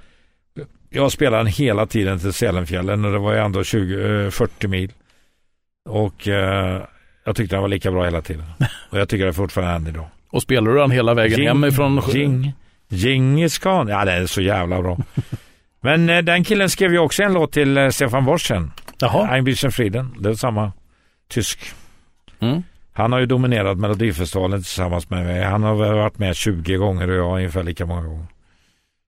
Jag 0.89 1.11
spelade 1.11 1.37
den 1.37 1.47
hela 1.47 1.85
tiden 1.85 2.19
till 2.19 2.33
Sälenfjällen 2.33 3.05
och 3.05 3.11
det 3.11 3.19
var 3.19 3.33
ju 3.33 3.39
ändå 3.39 3.63
20, 3.63 4.23
eh, 4.25 4.29
40 4.29 4.67
mil. 4.67 4.91
Och 5.89 6.27
eh, 6.27 6.81
jag 7.25 7.35
tyckte 7.35 7.55
den 7.55 7.61
var 7.61 7.69
lika 7.69 7.91
bra 7.91 8.03
hela 8.05 8.21
tiden. 8.21 8.45
Och 8.89 8.99
jag 8.99 9.09
tycker 9.09 9.25
det 9.25 9.33
fortfarande 9.33 9.75
än 9.75 9.87
idag. 9.95 10.05
Och 10.29 10.41
spelar 10.41 10.71
du 10.71 10.77
den 10.77 10.91
hela 10.91 11.13
vägen 11.13 11.39
Jing- 11.39 11.47
hemifrån? 11.47 12.01
Jing, 12.13 12.53
Djingis 12.89 13.57
khan. 13.57 13.87
Ja, 13.87 14.05
det 14.05 14.11
är 14.11 14.25
så 14.25 14.41
jävla 14.41 14.81
bra. 14.81 14.97
Men 15.81 16.09
eh, 16.09 16.21
den 16.21 16.43
killen 16.43 16.69
skrev 16.69 16.91
ju 16.91 16.99
också 16.99 17.23
en 17.23 17.33
låt 17.33 17.51
till 17.51 17.77
eh, 17.77 17.89
Stefan 17.89 18.25
Borsch 18.25 18.47
sen. 18.47 18.71
Jaha. 18.99 19.27
Ein 19.27 19.43
bisschen 19.43 19.71
Frieden. 19.71 20.15
Det 20.19 20.29
är 20.29 20.33
samma 20.33 20.71
tysk. 21.29 21.59
Mm. 22.39 22.63
Han 22.93 23.11
har 23.11 23.19
ju 23.19 23.25
dominerat 23.25 23.77
Melodifestivalen 23.77 24.59
tillsammans 24.59 25.09
med 25.09 25.25
mig. 25.25 25.43
Han 25.43 25.63
har 25.63 25.75
väl 25.75 25.93
varit 25.93 26.17
med 26.17 26.35
20 26.35 26.75
gånger 26.75 27.09
och 27.09 27.15
jag 27.15 27.35
ungefär 27.35 27.63
lika 27.63 27.85
många 27.85 28.01
gånger. 28.01 28.25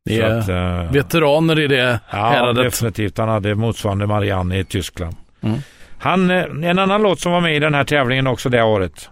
Så 0.07 0.13
är 0.13 0.23
att, 0.23 0.49
eh, 0.49 0.91
veteraner 0.91 1.59
i 1.59 1.67
det 1.67 1.99
ja, 2.11 2.29
häradet. 2.29 2.63
definitivt. 2.63 3.17
Han 3.17 3.29
hade 3.29 3.55
motsvarande 3.55 4.07
Marianne 4.07 4.59
i 4.59 4.63
Tyskland. 4.63 5.15
Mm. 5.41 5.59
Han, 5.97 6.31
eh, 6.31 6.69
en 6.69 6.79
annan 6.79 7.01
låt 7.01 7.19
som 7.19 7.31
var 7.31 7.41
med 7.41 7.55
i 7.55 7.59
den 7.59 7.73
här 7.73 7.83
tävlingen 7.83 8.27
också 8.27 8.49
det 8.49 8.63
året. 8.63 9.09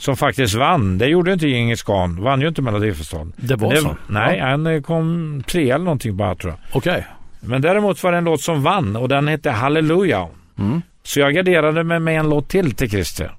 Som 0.00 0.16
faktiskt 0.16 0.54
vann. 0.54 0.98
Det 0.98 1.06
gjorde 1.06 1.32
inte 1.32 1.46
Djingis 1.48 1.82
khan. 1.82 2.22
Vann 2.22 2.40
ju 2.40 2.48
inte 2.48 2.62
Melodifestivalen. 2.62 3.32
Det 3.36 3.56
var 3.56 3.68
Men 3.68 3.82
så? 3.82 3.96
Nej, 4.06 4.38
Ja. 4.38 4.46
han 4.46 4.66
eh, 4.66 4.80
kom 4.82 5.42
tre 5.46 5.70
eller 5.70 5.84
någonting 5.84 6.16
bara 6.16 6.34
tror 6.34 6.52
jag. 6.52 6.76
Okej. 6.76 7.06
Men 7.40 7.62
däremot 7.62 8.02
var 8.02 8.12
det 8.12 8.18
en 8.18 8.24
låt 8.24 8.40
som 8.40 8.62
vann 8.62 8.96
och 8.96 9.08
den 9.08 9.28
hette 9.28 9.50
Halleluja. 9.50 10.28
Mm. 10.58 10.82
Så 11.02 11.20
jag 11.20 11.34
garderade 11.34 11.84
mig 11.84 12.00
med 12.00 12.20
en 12.20 12.28
låt 12.30 12.48
till 12.48 12.74
till 12.74 12.90
Christer. 12.90 13.32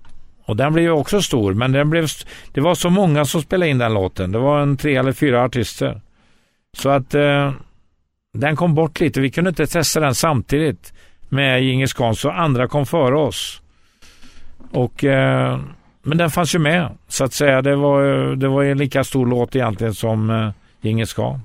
Och 0.46 0.56
den 0.56 0.74
blev 0.74 0.86
ju 0.86 0.92
också 0.92 1.22
stor, 1.22 1.54
men 1.54 1.72
den 1.72 1.90
blev, 1.90 2.08
det 2.54 2.62
var 2.62 2.76
så 2.76 2.90
många 2.90 3.26
som 3.26 3.42
spelade 3.42 3.70
in 3.72 3.78
den 3.78 3.94
låten. 3.94 4.32
Det 4.32 4.40
var 4.40 4.62
en 4.62 4.78
tre 4.78 4.96
eller 4.96 5.12
fyra 5.14 5.44
artister. 5.44 6.02
Så 6.78 6.90
att 6.90 7.16
eh, 7.16 7.52
den 8.34 8.56
kom 8.56 8.76
bort 8.76 9.00
lite. 9.00 9.22
Vi 9.22 9.32
kunde 9.32 9.50
inte 9.50 9.68
testa 9.68 10.00
den 10.00 10.16
samtidigt 10.16 10.94
med 11.30 11.64
Djingis 11.64 11.94
Khan, 11.94 12.16
så 12.16 12.30
andra 12.32 12.68
kom 12.68 12.86
före 12.86 13.16
oss. 13.18 13.62
Och, 14.72 15.04
eh, 15.04 15.60
men 16.04 16.18
den 16.18 16.30
fanns 16.30 16.56
ju 16.56 16.60
med, 16.60 16.90
så 17.08 17.24
att 17.24 17.34
säga. 17.34 17.62
Det 17.62 17.76
var, 17.76 18.04
det 18.36 18.48
var 18.48 18.64
en 18.64 18.78
lika 18.78 19.04
stor 19.04 19.26
låt 19.26 19.56
egentligen 19.56 19.94
som 19.94 20.30
eh, 20.30 20.50
Djingis 20.82 21.14
Khan. 21.14 21.42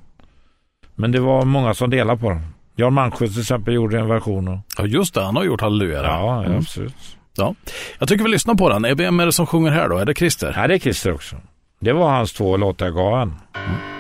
Men 0.95 1.13
det 1.13 1.21
var 1.21 1.45
många 1.45 1.75
som 1.75 1.91
delade 1.91 2.21
på 2.21 2.29
den. 2.31 2.41
Jan 2.77 2.93
Malmsjö 2.95 3.27
till 3.29 3.41
exempel 3.41 3.75
gjorde 3.75 3.99
en 3.99 4.09
version. 4.09 4.49
Och, 4.49 4.59
Ja, 4.79 4.85
just 4.87 5.15
det. 5.15 5.23
Han 5.23 5.37
har 5.37 5.45
gjort 5.45 5.61
Halleluja. 5.61 6.03
ja, 6.03 6.45
Mm. 6.45 6.59
absolut. 6.59 6.95
ja. 7.37 7.55
Jag 7.99 8.09
tycker 8.09 8.25
vi 8.25 8.31
lyssnar 8.31 8.55
på 8.55 8.69
den. 8.69 8.97
Vem 8.97 9.21
är 9.21 9.27
det 9.27 9.33
som 9.33 9.47
sjunger 9.47 9.71
här 9.71 9.89
då? 9.89 9.99
Är 9.99 10.05
det 10.05 10.15
Christer? 10.15 10.55
Ja, 10.57 10.67
det 10.67 10.75
är 10.75 10.79
Christer 10.79 11.13
också. 11.15 11.37
Det 11.81 11.93
var 11.93 12.11
hans 12.11 12.33
två 12.33 12.57
låtar 12.57 12.87
jag 12.87 12.95
gav 12.95 13.15
han. 13.19 13.35
Halleluja, 13.53 13.96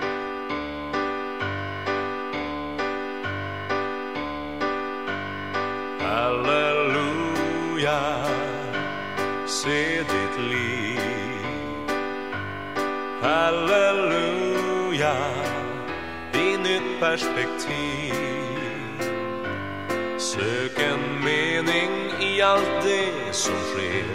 som 23.36 23.54
sker, 23.54 24.06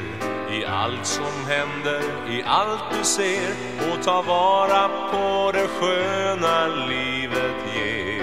i 0.52 0.66
allt 0.66 1.06
som 1.06 1.46
händer, 1.48 2.02
i 2.30 2.44
allt 2.46 2.84
du 2.92 3.04
ser 3.04 3.52
och 3.92 4.04
ta 4.04 4.22
vara 4.22 4.88
på 5.12 5.52
det 5.52 5.68
sköna 5.68 6.68
livet 6.68 7.56
ger. 7.76 8.22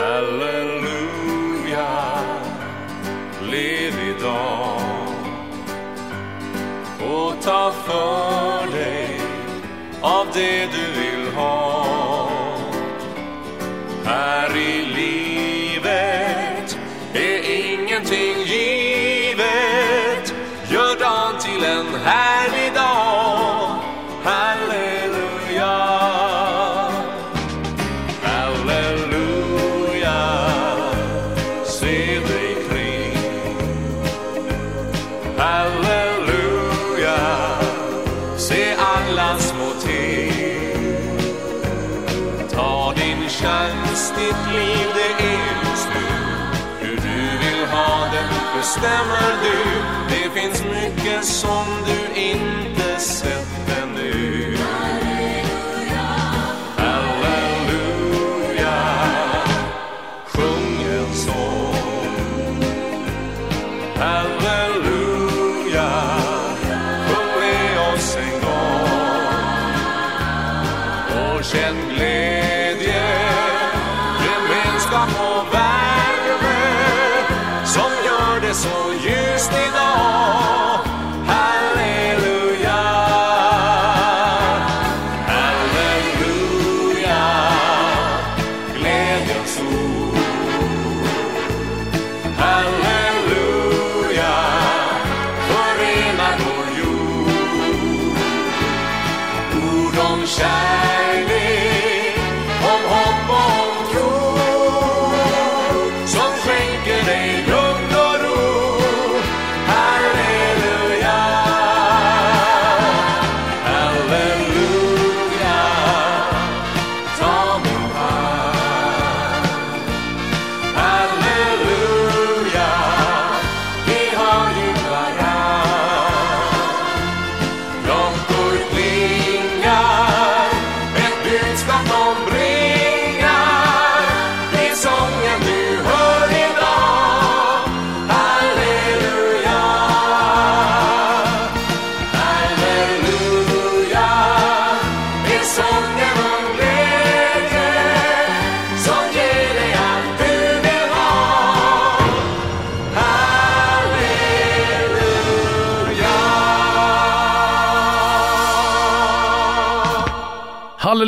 Halleluja, 0.00 1.88
lev 3.42 3.94
idag 4.16 4.80
och 7.00 7.42
ta 7.42 7.72
för 7.86 8.76
dig 8.76 9.20
av 10.00 10.26
det 10.34 10.66
du 10.66 11.00
vill 11.00 11.34
ha. 11.34 11.86
Här 14.04 14.56
i 14.56 14.84
livet 14.84 16.78
är 17.14 17.50
ingenting 17.72 18.39
här 22.04 22.66
idag. 22.66 22.70
härlig 22.70 22.74
dag. 22.74 23.76
Halleluja. 24.24 25.76
Halleluja, 28.22 29.70
se 31.64 32.20
dig 32.20 32.56
kring. 32.68 33.16
Halleluja, 35.38 37.20
se 38.36 38.74
alla 38.74 39.38
små 39.38 39.70
ting. 39.80 40.32
Ta 42.52 42.92
din 42.96 43.28
chans, 43.28 44.12
ditt 44.16 44.52
liv 44.52 44.86
det 44.94 45.24
är 45.24 45.70
just 45.70 45.88
nu. 45.94 46.06
Hur 46.80 46.96
du 46.96 47.38
vill 47.38 47.66
ha 47.66 48.08
det 48.12 48.24
bestämmer 48.56 49.30
du. 49.42 49.69
Det 51.20 51.26
finns 51.26 51.44
mycket 51.44 51.50
som 51.50 51.66
du 51.86 52.20
inte 52.20 52.69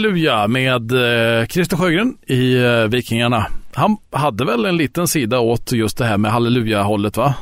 Halleluja 0.02 0.48
med 0.48 0.92
eh, 0.92 1.46
Christer 1.46 1.76
Sjögren 1.76 2.16
i 2.26 2.54
eh, 2.54 2.84
Vikingarna. 2.84 3.46
Han 3.72 3.96
hade 4.12 4.44
väl 4.44 4.64
en 4.64 4.76
liten 4.76 5.08
sida 5.08 5.40
åt 5.40 5.72
just 5.72 5.98
det 5.98 6.04
här 6.04 6.18
med 6.18 6.30
halleluja-hållet 6.32 7.16
va? 7.16 7.34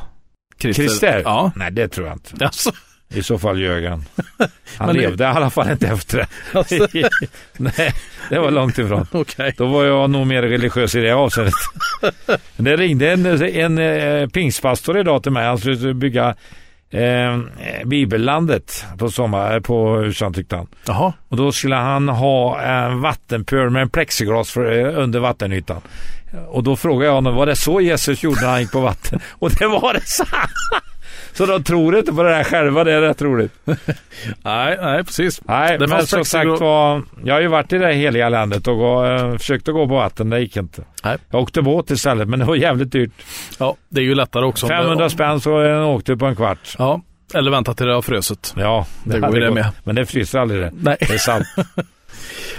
Christer? 0.59 1.21
Ja. 1.25 1.51
Nej, 1.55 1.71
det 1.71 1.87
tror 1.87 2.07
jag 2.07 2.15
inte. 2.15 2.45
Alltså, 2.45 2.71
I 3.13 3.23
så 3.23 3.39
fall 3.39 3.59
ljög 3.59 3.85
han. 3.85 4.05
Han 4.77 4.95
levde 4.95 5.23
i 5.23 5.27
alla 5.27 5.49
fall 5.49 5.71
inte 5.71 5.87
efter 5.87 6.17
det. 6.17 6.27
Alltså. 6.57 6.87
Nej, 7.57 7.93
det 8.29 8.39
var 8.39 8.51
långt 8.51 8.77
ifrån. 8.77 9.07
okej. 9.11 9.53
Då 9.57 9.65
var 9.65 9.83
jag 9.83 10.09
nog 10.09 10.27
mer 10.27 10.41
religiös 10.41 10.95
i 10.95 10.99
det 10.99 11.11
avseendet. 11.11 11.53
Det 12.57 12.75
ringde 12.77 13.11
en, 13.11 13.25
en, 13.41 13.77
eh, 13.77 14.27
pingstpastor 14.27 14.99
idag 14.99 15.23
till 15.23 15.31
mig. 15.31 15.45
Han 15.45 15.57
skulle 15.57 15.93
bygga 15.93 16.35
eh, 16.91 17.39
Bibellandet 17.85 18.85
på 18.97 19.11
sommar, 19.11 19.59
på 19.59 19.95
huset 19.97 20.33
tyckte 20.33 20.55
han. 20.55 20.67
Jaha. 20.85 21.13
Och 21.29 21.37
då 21.37 21.51
skulle 21.51 21.75
han 21.75 22.09
ha 22.09 22.61
en 22.61 23.01
vattenpöl 23.01 23.69
med 23.69 23.81
en 23.81 23.89
plexiglas 23.89 24.51
för, 24.51 24.79
eh, 24.79 24.99
under 25.03 25.19
vattenytan. 25.19 25.81
Och 26.47 26.63
då 26.63 26.75
frågade 26.75 27.05
jag 27.05 27.13
honom, 27.13 27.35
var 27.35 27.45
det 27.45 27.55
så 27.55 27.81
Jesus 27.81 28.23
gjorde 28.23 28.41
när 28.41 28.49
han 28.49 28.61
gick 28.61 28.71
på 28.71 28.81
vatten? 28.81 29.19
Och 29.39 29.51
det 29.51 29.67
var 29.67 29.93
det 29.93 30.05
så. 30.05 30.23
Så 31.33 31.45
de 31.45 31.63
tror 31.63 31.97
inte 31.97 32.13
på 32.13 32.23
det 32.23 32.29
där 32.29 32.43
själva, 32.43 32.83
det 32.83 32.91
är 32.93 33.01
rätt 33.01 33.21
roligt. 33.21 33.51
Nej, 34.43 34.77
nej, 34.81 35.03
precis. 35.03 35.41
Nej, 35.45 35.77
Det 35.77 35.87
men 35.87 36.07
som 36.07 36.25
sagt 36.25 36.45
var, 36.59 37.03
jag 37.23 37.33
har 37.33 37.41
ju 37.41 37.47
varit 37.47 37.73
i 37.73 37.77
det 37.77 37.85
här 37.85 37.93
heliga 37.93 38.29
landet 38.29 38.67
och 38.67 38.77
gå, 38.77 39.05
eh, 39.05 39.37
försökt 39.37 39.67
att 39.67 39.73
gå 39.73 39.87
på 39.87 39.95
vatten, 39.95 40.29
det 40.29 40.39
gick 40.39 40.57
inte. 40.57 40.83
Nej. 41.03 41.17
Jag 41.29 41.41
åkte 41.41 41.61
båt 41.61 41.91
istället, 41.91 42.27
men 42.27 42.39
det 42.39 42.45
var 42.45 42.55
jävligt 42.55 42.91
dyrt. 42.91 43.11
Ja, 43.59 43.75
det 43.89 44.01
är 44.01 44.05
ju 44.05 44.15
lättare 44.15 44.45
också. 44.45 44.65
om 44.65 44.69
det- 44.69 44.77
500 44.77 45.09
spänn 45.09 45.39
så 45.41 45.61
eh, 45.63 45.89
åkte 45.89 46.17
på 46.17 46.25
en 46.25 46.35
kvart. 46.35 46.75
Ja, 46.79 47.01
eller 47.33 47.51
vänta 47.51 47.73
till 47.73 47.85
det 47.85 47.93
har 47.93 48.01
frusit. 48.01 48.53
Ja, 48.57 48.85
Det 49.03 49.19
går 49.19 49.25
hade 49.27 49.39
ju 49.39 49.45
det 49.45 49.51
med. 49.51 49.69
Men 49.83 49.95
det 49.95 50.05
fryser 50.05 50.39
aldrig 50.39 50.61
det. 50.61 50.71
Nej. 50.81 50.97
Det 50.99 51.13
är 51.13 51.17
sant. 51.17 51.45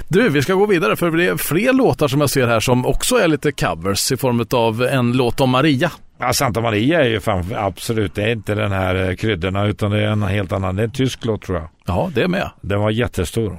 Du, 0.09 0.29
vi 0.29 0.43
ska 0.43 0.55
gå 0.55 0.67
vidare 0.67 0.97
för 0.97 1.11
det 1.11 1.27
är 1.27 1.37
fler 1.37 1.73
låtar 1.73 2.09
som 2.09 2.21
jag 2.21 2.31
ser 2.31 2.47
här 2.47 2.61
som 2.61 2.87
också 2.87 3.17
är 3.17 3.29
lite 3.29 3.53
covers 3.53 4.13
i 4.13 4.17
form 4.17 4.47
av 4.51 4.83
en 4.83 5.13
låt 5.13 5.41
om 5.41 5.51
Maria. 5.51 5.91
Ja, 6.23 6.33
Santa 6.33 6.61
Maria 6.61 7.01
är 7.05 7.09
ju 7.09 7.21
fan, 7.21 7.45
absolut, 7.57 8.15
det 8.15 8.23
är 8.23 8.33
inte 8.33 8.55
den 8.55 8.73
här 8.73 9.09
eh, 9.11 9.15
kryddorna 9.17 9.65
utan 9.67 9.91
det 9.91 10.03
är 10.03 10.07
en 10.09 10.23
helt 10.23 10.53
annan. 10.53 10.77
Det 10.77 10.83
är 10.83 10.85
en 10.85 10.91
tysk 10.93 11.25
låt 11.25 11.43
tror 11.43 11.59
jag. 11.59 11.69
Ja, 11.87 12.11
det 12.15 12.23
är 12.23 12.29
med. 12.29 12.51
Den 12.61 12.81
var 12.81 12.91
jättestor. 12.91 13.59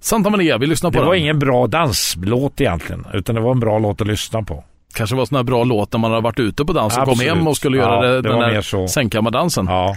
Santa 0.00 0.30
Maria, 0.30 0.58
vi 0.58 0.66
lyssnar 0.66 0.90
på 0.90 0.94
Det 0.94 1.00
den. 1.00 1.06
var 1.08 1.14
ingen 1.14 1.38
bra 1.38 1.66
danslåt 1.66 2.60
egentligen, 2.60 3.06
utan 3.14 3.34
det 3.34 3.40
var 3.40 3.50
en 3.52 3.60
bra 3.60 3.78
låt 3.78 4.00
att 4.00 4.06
lyssna 4.06 4.42
på. 4.42 4.64
Kanske 4.94 5.16
var 5.16 5.22
en 5.22 5.26
sån 5.26 5.36
här 5.36 5.42
bra 5.42 5.64
låt 5.64 5.92
när 5.92 6.00
man 6.00 6.10
har 6.12 6.20
varit 6.20 6.38
ute 6.38 6.64
på 6.64 6.72
dans 6.72 6.96
och 6.98 7.04
kom 7.04 7.12
Absolut. 7.12 7.34
hem 7.34 7.48
och 7.48 7.56
skulle 7.56 7.76
Ja, 7.76 7.82
göra 7.82 8.00
det, 8.08 8.22
det 8.22 8.28
den 8.28 8.38
där 8.38 8.86
sängkammardansen. 8.86 9.66
Ja. 9.66 9.96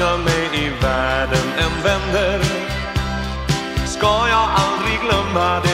Jag 0.00 0.20
mig 0.20 0.66
i 0.66 0.70
världen 0.82 1.46
än 1.58 1.82
vänder. 1.82 2.40
Ska 3.86 4.28
jag 4.28 4.48
aldrig 4.62 5.00
glömma 5.00 5.60
det? 5.60 5.73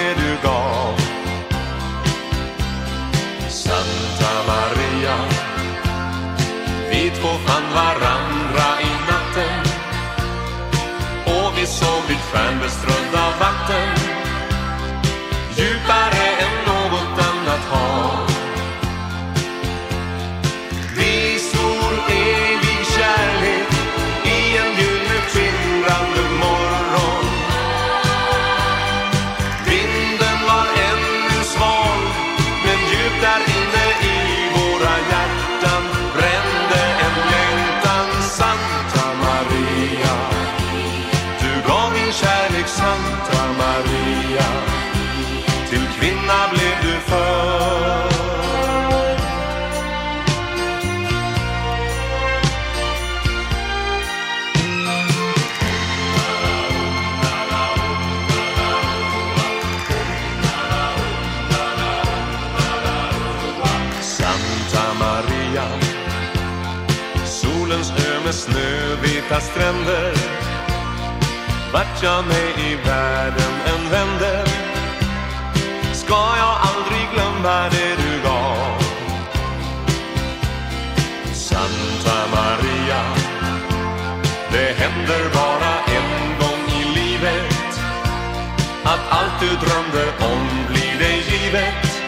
Vart 72.01 72.13
jag 72.13 72.27
mig 72.27 72.73
i 72.73 72.75
världen 72.89 73.53
än 73.67 73.91
vänder 73.91 74.45
ska 75.93 76.15
jag 76.15 76.57
aldrig 76.69 77.07
glömma 77.15 77.69
det 77.69 77.97
du 78.03 78.23
gav? 78.23 78.83
Santa 81.33 82.17
Maria 82.35 83.03
Det 84.53 84.75
händer 84.79 85.35
bara 85.35 85.73
en 85.97 86.39
gång 86.41 86.81
i 86.81 86.85
livet. 86.99 87.81
Att 88.85 89.01
allt 89.11 89.41
du 89.41 89.47
drömde 89.47 90.13
om 90.21 90.49
blir 90.69 90.99
dig 90.99 91.23
givet. 91.31 92.03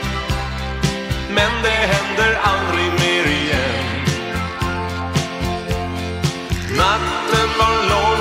Men 1.28 1.62
det 1.62 1.68
händer 1.94 2.40
aldrig 2.42 2.92
mer 2.92 3.26
igen. 3.32 4.04
Natten 6.76 7.48
var 7.58 7.90
lång. 7.90 8.11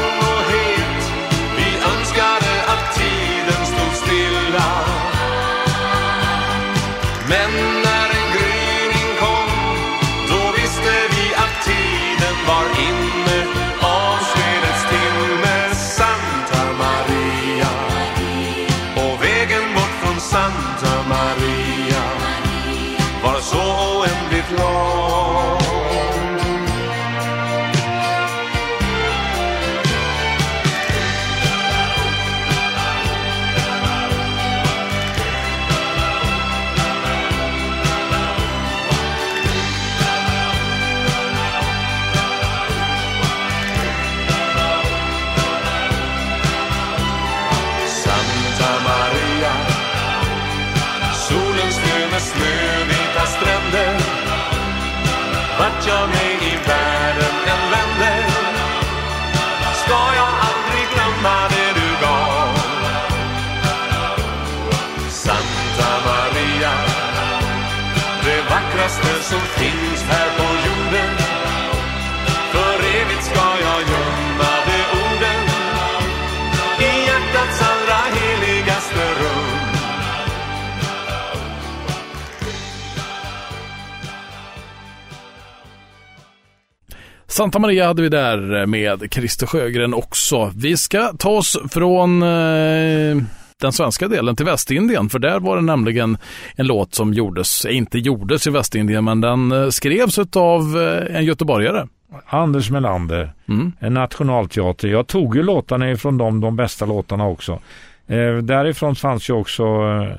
Santa 87.31 87.59
Maria 87.59 87.87
hade 87.87 88.01
vi 88.01 88.09
där 88.09 88.65
med 88.65 89.07
Christer 89.11 89.47
Sjögren 89.47 89.93
också. 89.93 90.51
Vi 90.55 90.77
ska 90.77 91.13
ta 91.19 91.29
oss 91.29 91.57
från 91.71 92.23
eh, 92.23 93.17
den 93.61 93.71
svenska 93.71 94.07
delen 94.07 94.35
till 94.35 94.45
Västindien, 94.45 95.09
för 95.09 95.19
där 95.19 95.39
var 95.39 95.55
det 95.55 95.61
nämligen 95.61 96.17
en 96.55 96.67
låt 96.67 96.95
som 96.95 97.13
gjordes, 97.13 97.65
inte 97.65 97.99
gjordes 97.99 98.47
i 98.47 98.49
Västindien, 98.49 99.03
men 99.03 99.21
den 99.21 99.51
eh, 99.51 99.69
skrevs 99.69 100.19
av 100.35 100.61
eh, 100.81 101.15
en 101.15 101.25
göteborgare. 101.25 101.87
Anders 102.27 102.69
Melander, 102.69 103.33
Mm. 103.47 103.71
en 103.79 103.93
nationalteater. 103.93 104.87
Jag 104.87 105.07
tog 105.07 105.35
ju 105.35 105.43
låtarna 105.43 105.91
ifrån 105.91 106.17
dem, 106.17 106.41
de 106.41 106.55
bästa 106.55 106.85
låtarna 106.85 107.27
också. 107.27 107.59
Eh, 108.07 108.37
därifrån 108.37 108.95
fanns 108.95 109.29
ju 109.29 109.33
också 109.33 109.63
eh, 109.63 110.17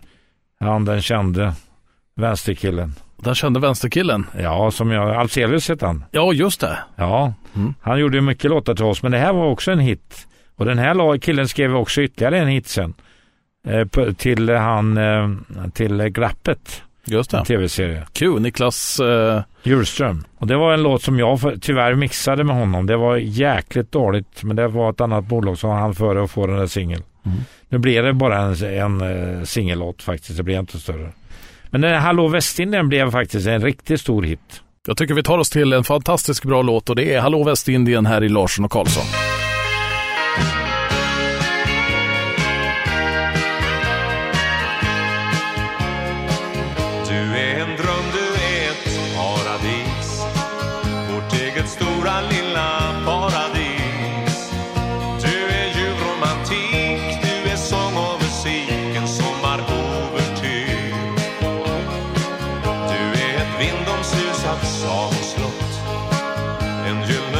han 0.61 0.85
den 0.85 1.03
kände 1.03 1.53
vänsterkillen. 2.16 2.94
Den 3.24 3.35
kände 3.35 3.61
vänsterkillen. 3.61 4.26
Ja, 4.38 4.70
som 4.70 4.90
jag, 4.90 5.11
Alselius 5.16 5.68
hette 5.68 5.87
han. 5.87 6.04
Ja, 6.11 6.32
just 6.32 6.61
det. 6.61 6.78
Ja, 6.96 7.35
Mm. 7.56 7.74
han 7.80 8.00
gjorde 8.00 8.16
ju 8.16 8.20
mycket 8.20 8.50
låtar 8.50 8.74
till 8.74 8.85
oss, 8.85 9.02
men 9.02 9.12
det 9.12 9.18
här 9.18 9.32
var 9.32 9.44
också 9.46 9.70
en 9.70 9.78
hit. 9.78 10.26
Och 10.56 10.64
den 10.64 10.78
här 10.78 11.18
killen 11.18 11.48
skrev 11.48 11.76
också 11.76 12.02
ytterligare 12.02 12.38
en 12.38 12.48
hit 12.48 12.66
sen. 12.68 12.94
Eh, 13.68 14.12
till 14.14 14.48
han, 14.50 14.96
eh, 14.96 15.28
till 15.74 16.00
eh, 16.00 16.06
Glappet, 16.06 16.82
Just 17.04 17.30
det. 17.30 17.44
tv-serie. 17.44 18.06
Q, 18.12 18.38
Niklas 18.38 19.00
eh, 19.00 19.42
Djurström. 19.62 20.24
Och 20.38 20.46
det 20.46 20.56
var 20.56 20.74
en 20.74 20.82
låt 20.82 21.02
som 21.02 21.18
jag 21.18 21.40
för- 21.40 21.56
tyvärr 21.61 21.94
mixade 21.94 22.44
med 22.44 22.56
honom. 22.56 22.87
Det 22.87 22.96
var 22.96 23.16
jäkligt 23.16 23.92
dåligt, 23.92 24.42
men 24.42 24.56
det 24.56 24.68
var 24.68 24.90
ett 24.90 25.00
annat 25.00 25.24
bolag 25.24 25.58
som 25.58 25.70
han 25.70 25.94
före 25.94 26.24
att 26.24 26.30
få 26.30 26.46
den 26.46 26.56
där 26.56 26.66
singeln. 26.66 27.02
Mm. 27.26 27.38
Nu 27.68 27.78
blev 27.78 28.04
det 28.04 28.12
bara 28.12 28.38
en, 28.38 28.54
en 28.64 29.00
uh, 29.02 29.44
singellåt 29.44 30.02
faktiskt, 30.02 30.37
det 30.37 30.42
blev 30.42 30.58
inte 30.61 30.78
större. 30.78 31.12
Men 31.72 31.85
eh, 31.85 31.90
den 31.90 32.00
här 32.00 32.06
Hallå 32.06 32.28
Västindien 32.28 32.88
blev 32.88 33.11
faktiskt 33.11 33.46
en 33.46 33.62
riktigt 33.62 34.00
stor 34.00 34.22
hit. 34.22 34.62
Jag 34.87 34.96
tycker 34.96 35.14
vi 35.14 35.22
tar 35.22 35.38
oss 35.38 35.50
till 35.50 35.72
en 35.72 35.85
fantastiskt 35.85 36.44
bra 36.44 36.62
låt 36.62 36.90
och 36.90 36.96
det 36.96 37.14
är 37.14 37.20
Hallå 37.20 37.44
Västindien 37.44 38.06
här 38.06 38.24
i 38.24 38.28
Larsson 38.28 38.64
och 38.64 38.70
Karlsson. 38.70 39.04
En 66.92 67.00
gyllene 67.09 67.31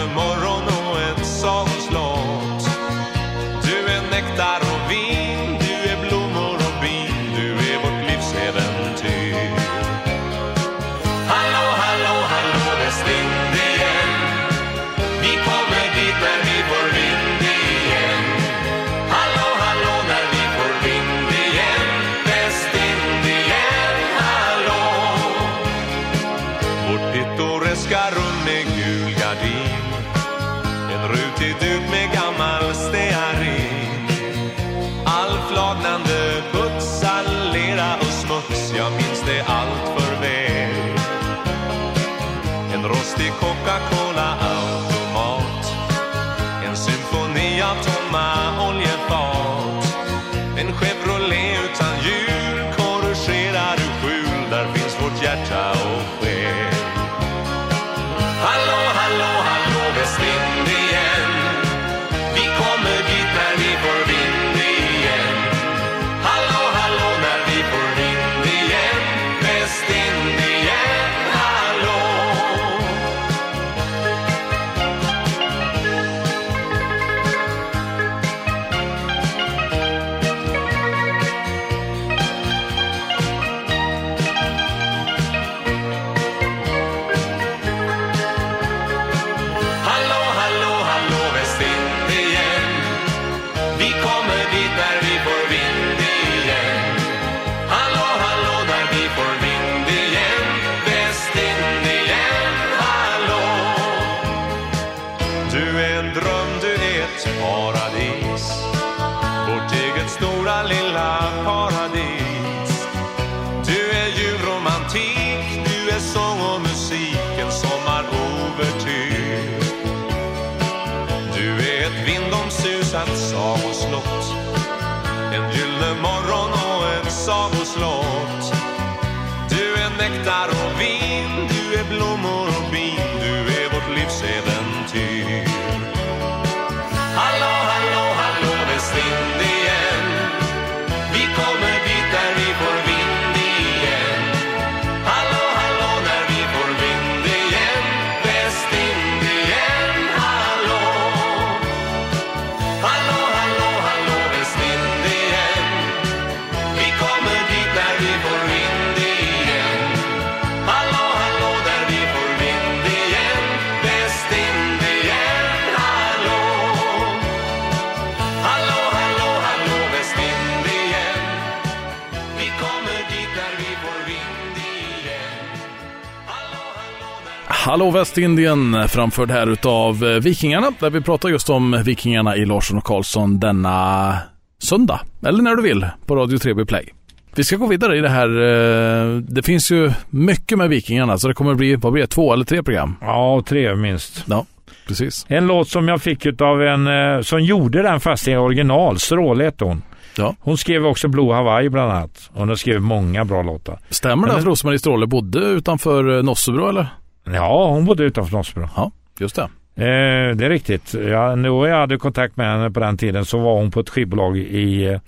hallå, 177.53 177.91
Västindien, 177.91 178.89
framförd 178.89 179.31
här 179.31 179.47
utav 179.47 180.05
eh, 180.05 180.09
Vikingarna, 180.21 180.71
där 180.81 180.91
vi 180.91 181.01
pratar 181.01 181.29
just 181.29 181.51
om 181.51 181.83
Vikingarna 181.85 182.37
i 182.37 182.45
Larsson 182.45 182.79
och 182.79 182.85
Karlsson 182.85 183.41
denna 183.41 184.17
söndag, 184.63 185.01
eller 185.27 185.43
när 185.43 185.57
du 185.57 185.63
vill, 185.63 185.87
på 186.07 186.17
Radio 186.17 186.39
3B 186.39 186.65
Play. 186.67 186.89
Vi 187.35 187.45
ska 187.45 187.57
gå 187.57 187.67
vidare 187.67 187.99
i 187.99 188.01
det 188.01 188.09
här. 188.09 188.29
eh, 188.29 189.17
Det 189.19 189.43
finns 189.43 189.71
ju 189.71 189.93
mycket 190.11 190.59
med 190.59 190.69
Vikingarna, 190.69 191.19
så 191.19 191.29
det 191.29 191.35
kommer 191.35 191.55
bli, 191.55 191.77
vad 191.77 191.93
blir 191.93 192.03
det, 192.03 192.09
två 192.09 192.33
eller 192.33 192.45
tre 192.45 192.63
program? 192.63 192.97
Ja, 193.01 193.43
tre 193.47 193.75
minst. 193.75 194.25
Ja, 194.29 194.47
precis. 194.89 195.27
En 195.29 195.47
låt 195.47 195.69
som 195.69 195.89
jag 195.89 196.03
fick 196.03 196.41
av 196.41 196.63
en 196.63 196.87
eh, 196.87 197.21
som 197.23 197.41
gjorde 197.41 197.83
den 197.83 198.01
fast 198.01 198.29
i 198.29 198.37
original, 198.37 198.99
Stråle 198.99 199.45
hette 199.45 199.65
hon. 199.65 199.83
Ja. 200.17 200.35
Hon 200.41 200.59
skrev 200.59 200.87
också 200.87 201.09
Blue 201.09 201.35
Hawaii 201.35 201.69
bland 201.69 201.93
annat. 201.93 202.31
Hon 202.35 202.49
har 202.49 202.57
skrivit 202.57 202.83
många 202.83 203.25
bra 203.25 203.43
låtar. 203.43 203.79
Stämmer 203.91 204.27
det 204.29 204.35
att 204.35 204.45
Rosmarie 204.45 204.79
Stråle 204.79 205.07
bodde 205.07 205.39
utanför 205.39 206.23
Nossebro, 206.23 206.69
eller? 206.69 206.87
Ja, 207.25 207.69
hon 207.69 207.85
bodde 207.85 208.05
utanför 208.05 208.37
Nossebro. 208.37 208.69
Ja, 208.77 208.91
just 209.19 209.37
det. 209.37 209.49
Eh, 209.75 210.37
det 210.37 210.47
är 210.47 210.49
riktigt. 210.49 210.95
Ja, 210.95 211.37
då 211.37 211.67
jag 211.67 211.77
hade 211.77 211.99
kontakt 211.99 212.37
med 212.37 212.47
henne 212.47 212.71
på 212.71 212.81
den 212.81 212.97
tiden 212.97 213.25
så 213.25 213.39
var 213.39 213.55
hon 213.55 213.71
på 213.71 213.81
ett 213.81 213.91
skivbolag 213.91 214.39
i, 214.39 214.85
eh, 214.85 215.01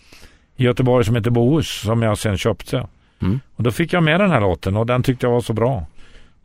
i 0.56 0.64
Göteborg 0.64 1.04
som 1.04 1.14
heter 1.14 1.30
Bohus 1.30 1.80
som 1.80 2.02
jag 2.02 2.18
sen 2.18 2.38
köpte. 2.38 2.86
Mm. 3.22 3.40
Och 3.56 3.62
då 3.62 3.70
fick 3.70 3.92
jag 3.92 4.02
med 4.02 4.20
den 4.20 4.30
här 4.30 4.40
låten 4.40 4.76
och 4.76 4.86
den 4.86 5.02
tyckte 5.02 5.26
jag 5.26 5.32
var 5.32 5.40
så 5.40 5.52
bra. 5.52 5.86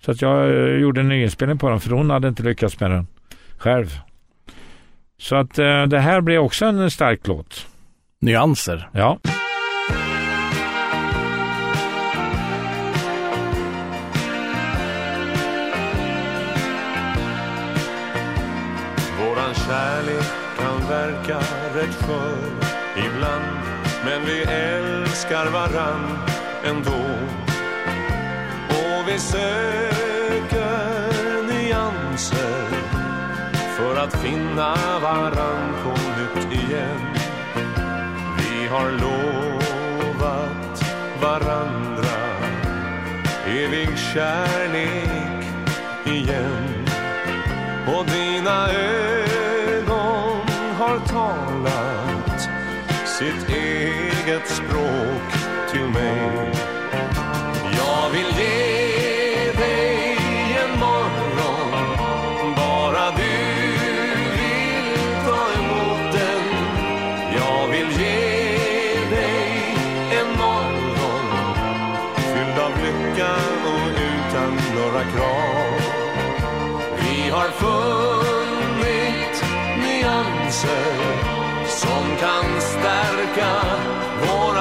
Så 0.01 0.11
att 0.11 0.21
jag 0.21 0.49
eh, 0.49 0.75
gjorde 0.75 1.01
en 1.01 1.09
nyinspelning 1.09 1.57
på 1.57 1.69
den 1.69 1.79
för 1.79 1.91
hon 1.91 2.09
hade 2.09 2.27
inte 2.27 2.43
lyckats 2.43 2.79
med 2.79 2.91
den 2.91 3.07
själv. 3.57 3.99
Så 5.17 5.35
att 5.35 5.59
eh, 5.59 5.83
det 5.83 5.99
här 5.99 6.21
blev 6.21 6.41
också 6.41 6.65
en 6.65 6.91
stark 6.91 7.27
låt. 7.27 7.67
Nyanser. 8.21 8.89
Ja. 8.91 9.19
Älskar 25.29 25.51
varann 25.51 26.17
ändå. 26.63 27.05
Och 28.69 29.07
vi 29.07 29.19
söker 29.19 30.67
nyanser 31.47 32.67
För 33.77 33.95
att 33.95 34.13
finna 34.13 34.75
varann 35.01 35.73
på 35.83 35.89
nytt 35.89 36.53
igen. 36.53 37.07
Vi 38.37 38.67
har 38.67 38.91
lovat 38.91 40.83
varandra 41.21 42.19
Evig 43.47 43.97
kärlek 44.13 45.45
igen. 46.05 46.85
Och 47.87 48.05
dina 48.05 48.69
ögon 48.71 50.41
har 50.77 50.99
talat 51.07 52.09
sitt 53.05 53.49
eget 53.49 54.47
språk 54.47 54.88
till 55.71 55.81
mig 55.81 56.38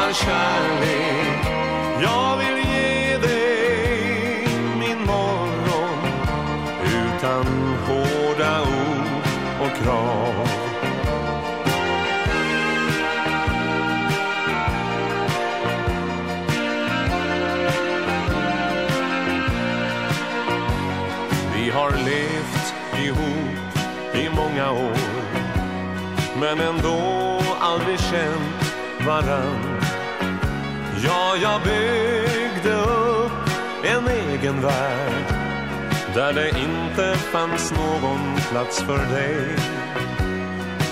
våran 0.08 0.14
kärlek. 0.14 1.46
Jag 2.02 2.36
vill 2.36 2.64
ge 2.72 3.18
dig 3.18 4.48
min 4.78 5.06
morgon 5.06 5.98
utan 6.84 7.46
hårda 7.86 8.60
ord 8.60 9.26
och 9.60 9.84
krav. 9.84 10.48
Vi 21.54 21.70
har 21.70 21.90
levt 21.90 22.74
ihop 23.04 24.14
i 24.14 24.28
många 24.36 24.70
år 24.70 24.98
men 26.40 26.60
ändå 26.60 26.98
aldrig 27.60 28.00
känt 28.00 28.74
varann. 29.06 29.67
Ja, 31.04 31.36
jag 31.42 31.62
byggde 31.62 32.74
upp 32.74 33.50
en 33.84 34.08
egen 34.08 34.60
värld 34.60 35.34
där 36.14 36.32
det 36.32 36.48
inte 36.48 37.16
fanns 37.16 37.72
någon 37.72 38.36
plats 38.50 38.82
för 38.82 39.14
dig. 39.14 39.56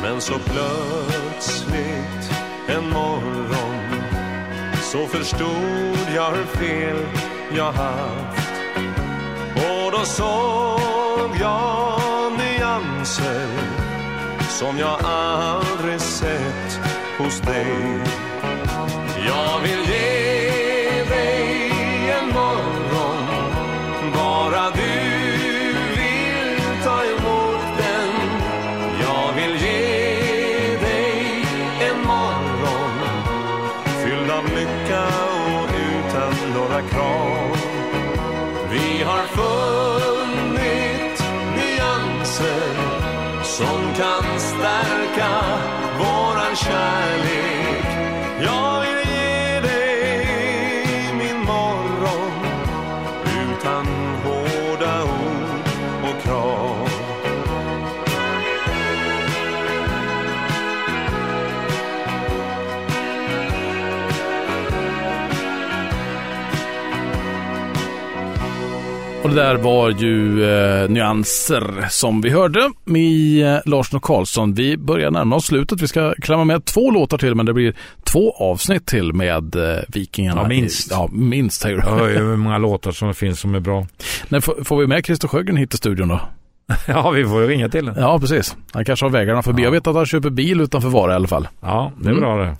Men 0.03 0.21
så 0.21 0.39
plötsligt 0.39 2.31
en 2.69 2.91
morgon 2.91 4.03
så 4.83 5.07
förstod 5.07 6.15
jag 6.15 6.31
hur 6.31 6.45
fel 6.45 7.07
jag 7.57 7.73
haft. 7.73 8.51
Och 9.57 9.93
då 9.93 10.05
såg 10.05 11.31
jag 11.41 12.33
nyanser 12.39 13.49
som 14.49 14.79
jag 14.79 15.05
aldrig 15.05 16.01
sett 16.01 16.81
hos 17.19 17.41
dig. 17.41 18.26
Jag 19.27 19.61
vill 19.62 19.89
ge 19.89 21.05
dig 21.09 22.11
en 22.11 22.29
morgon. 22.29 23.22
Bara 24.14 24.70
du 24.70 24.97
vill 25.97 26.61
ta 26.85 27.05
emot 27.05 27.66
den. 27.79 28.11
Jag 29.01 29.33
vill 29.37 29.62
ge 29.62 30.77
dig 30.81 31.47
en 31.81 32.07
morgon. 32.07 32.95
Fylld 34.05 34.31
av 34.31 34.45
lycka 34.45 35.05
och 35.59 35.68
utan 35.89 36.53
några 36.55 36.83
krav. 36.83 37.57
Vi 38.70 39.03
har 39.03 39.22
funnit 39.39 41.22
nyanser 41.57 42.74
som 43.43 43.95
kan 43.97 44.41
stärka 44.41 45.31
våran 45.99 46.57
kärlek. 46.57 47.87
Jag 48.41 48.76
Och 69.27 69.35
det 69.35 69.43
där 69.43 69.55
var 69.55 69.91
ju 69.91 70.45
eh, 70.45 70.89
nyanser 70.91 71.87
som 71.91 72.20
vi 72.20 72.31
hörde 72.31 72.70
med 72.85 73.47
eh, 73.55 73.61
Larsson 73.64 73.97
och 73.97 74.03
Karlsson. 74.03 74.55
Vi 74.55 74.77
börjar 74.77 75.11
närma 75.11 75.37
oss 75.37 75.47
slutet. 75.47 75.81
Vi 75.83 75.89
ska 75.89 76.14
klämma 76.22 76.45
med 76.45 76.64
två 76.64 76.91
låtar 76.91 77.18
till, 77.18 77.35
men 77.35 77.47
det 77.47 77.53
blir 77.53 77.74
två 78.05 78.33
avsnitt 78.39 78.87
till 78.87 79.12
med 79.12 79.57
eh, 79.57 79.79
Vikingarna. 79.89 80.43
Ja, 80.43 80.49
minst. 80.49 80.91
Ja, 80.91 81.09
minst 81.12 81.64
Jag 81.64 81.81
hör 81.81 82.09
ju 82.09 82.18
hur 82.18 82.37
många 82.37 82.59
låtar 82.59 82.93
som 82.93 83.14
finns 83.14 83.41
som 83.41 83.55
är 83.55 83.61
bra. 83.61 83.87
När 84.29 84.41
får, 84.64 84.77
vi 84.81 84.87
med 84.87 85.05
Christer 85.07 85.29
Sjögren 85.29 85.57
hit 85.57 85.70
till 85.70 85.79
studion 85.79 86.09
då? 86.09 86.20
Ja, 86.89 87.11
vi 87.11 87.24
får 87.24 87.43
ju 87.43 87.49
ringa 87.49 87.68
till 87.68 87.87
den. 87.87 87.95
Ja, 87.99 88.18
precis. 88.20 88.57
Han 88.72 88.85
kanske 88.85 89.05
har 89.07 89.11
vägarna 89.11 89.43
förbi. 89.43 89.62
Ja. 89.62 89.66
Jag 89.66 89.72
vet 89.72 89.87
att 89.87 89.95
han 89.97 90.07
köper 90.07 90.31
bil 90.31 90.61
utanför 90.61 90.89
Vara 90.89 91.12
i 91.12 91.14
alla 91.14 91.29
fall. 91.29 91.49
Ja, 91.61 91.93
det 92.01 92.09
är 92.09 92.11
Mm. 92.12 92.20
bra 92.20 92.37
det. 92.37 92.57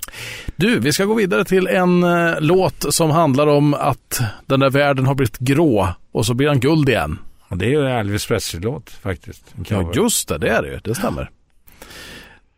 Du, 0.57 0.79
vi 0.79 0.93
ska 0.93 1.05
gå 1.05 1.15
vidare 1.15 1.45
till 1.45 1.67
en 1.67 2.03
eh, 2.05 2.35
låt 2.41 2.95
som 2.95 3.11
handlar 3.11 3.47
om 3.47 3.75
att 3.75 4.21
den 4.47 4.61
där 4.61 4.71
världen 4.71 5.07
har 5.07 5.15
blivit 5.15 5.39
grå 5.39 5.89
och 6.17 6.27
så 6.27 6.35
blir 6.35 6.49
han 6.49 6.61
guld 6.61 6.89
igen. 6.89 7.19
Och 7.49 7.57
det 7.59 7.65
är 7.67 7.69
ju 7.71 7.81
en 7.87 7.93
Elvis 7.93 8.27
Presley-låt 8.27 8.91
faktiskt. 8.91 9.55
Ja, 9.69 9.93
just 9.95 10.29
det. 10.29 10.39
Det 10.39 10.49
är 10.49 10.63
det 10.63 10.69
ju. 10.69 10.79
Det 10.85 10.95
stämmer. 10.95 11.31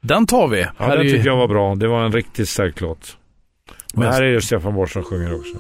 Den 0.00 0.26
tar 0.26 0.48
vi. 0.48 0.61
Ja, 0.61 0.68
Här 0.76 0.96
den 0.96 1.06
är 1.06 1.11
tycker 1.11 1.26
jag 1.26 1.36
var 1.36 1.48
bra. 1.48 1.74
Det 1.74 1.88
var 1.88 2.04
en 2.04 2.12
riktigt 2.12 2.48
stark 2.48 2.80
låt. 2.80 3.16
Men- 3.94 4.12
här 4.12 4.22
är 4.22 4.26
ju 4.26 4.40
Stefan 4.40 4.74
Borsch 4.74 4.92
som 4.92 5.02
sjunger 5.02 5.34
också. 5.34 5.59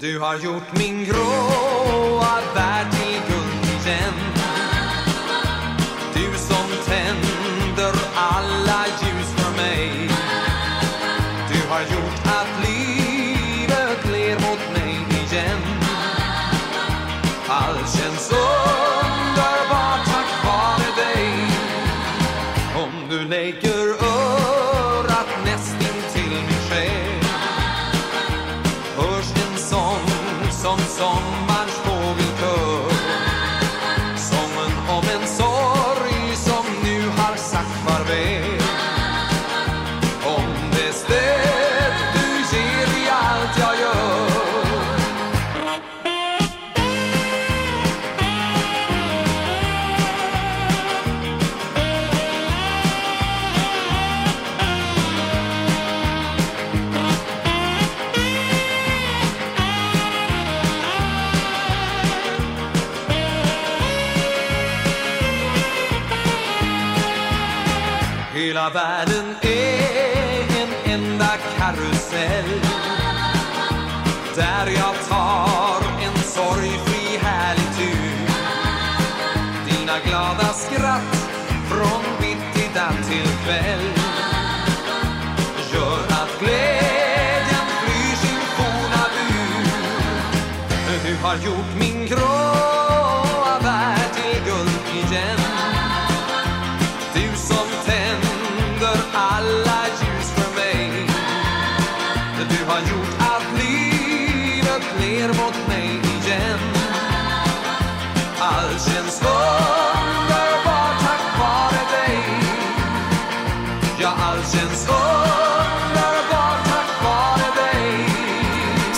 Du 0.00 0.18
har 0.18 0.34
gjort 0.34 0.78
min 0.78 1.04
gråa 1.04 2.38
värld 2.54 2.90
till 2.92 3.20
guld 3.28 3.86
igen 3.86 4.29
världen 68.74 69.36
är 69.42 70.62
en 70.62 70.92
enda 70.92 71.30
karusell. 71.58 72.69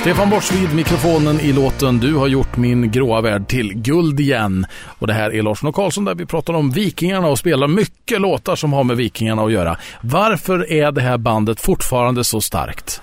Stefan 0.02 0.30
Borsch 0.30 0.52
vid 0.52 0.74
mikrofonen 0.74 1.40
i 1.40 1.52
låten 1.52 1.98
Du 1.98 2.14
har 2.14 2.26
gjort 2.28 2.56
min 2.56 2.90
gråa 2.90 3.20
värld 3.20 3.48
till 3.48 3.74
guld 3.74 4.20
igen. 4.20 4.66
Och 4.98 5.06
det 5.06 5.12
här 5.12 5.34
är 5.34 5.42
Larsson 5.42 5.68
och 5.68 5.74
Karlsson 5.74 6.04
där 6.04 6.14
vi 6.14 6.26
pratar 6.26 6.54
om 6.54 6.70
Vikingarna 6.70 7.28
och 7.28 7.38
spelar 7.38 7.68
mycket 7.68 8.20
låtar 8.20 8.56
som 8.56 8.72
har 8.72 8.84
med 8.84 8.96
Vikingarna 8.96 9.42
att 9.42 9.52
göra. 9.52 9.76
Varför 10.00 10.72
är 10.72 10.92
det 10.92 11.00
här 11.00 11.18
bandet 11.18 11.60
fortfarande 11.60 12.24
så 12.24 12.40
starkt? 12.40 13.02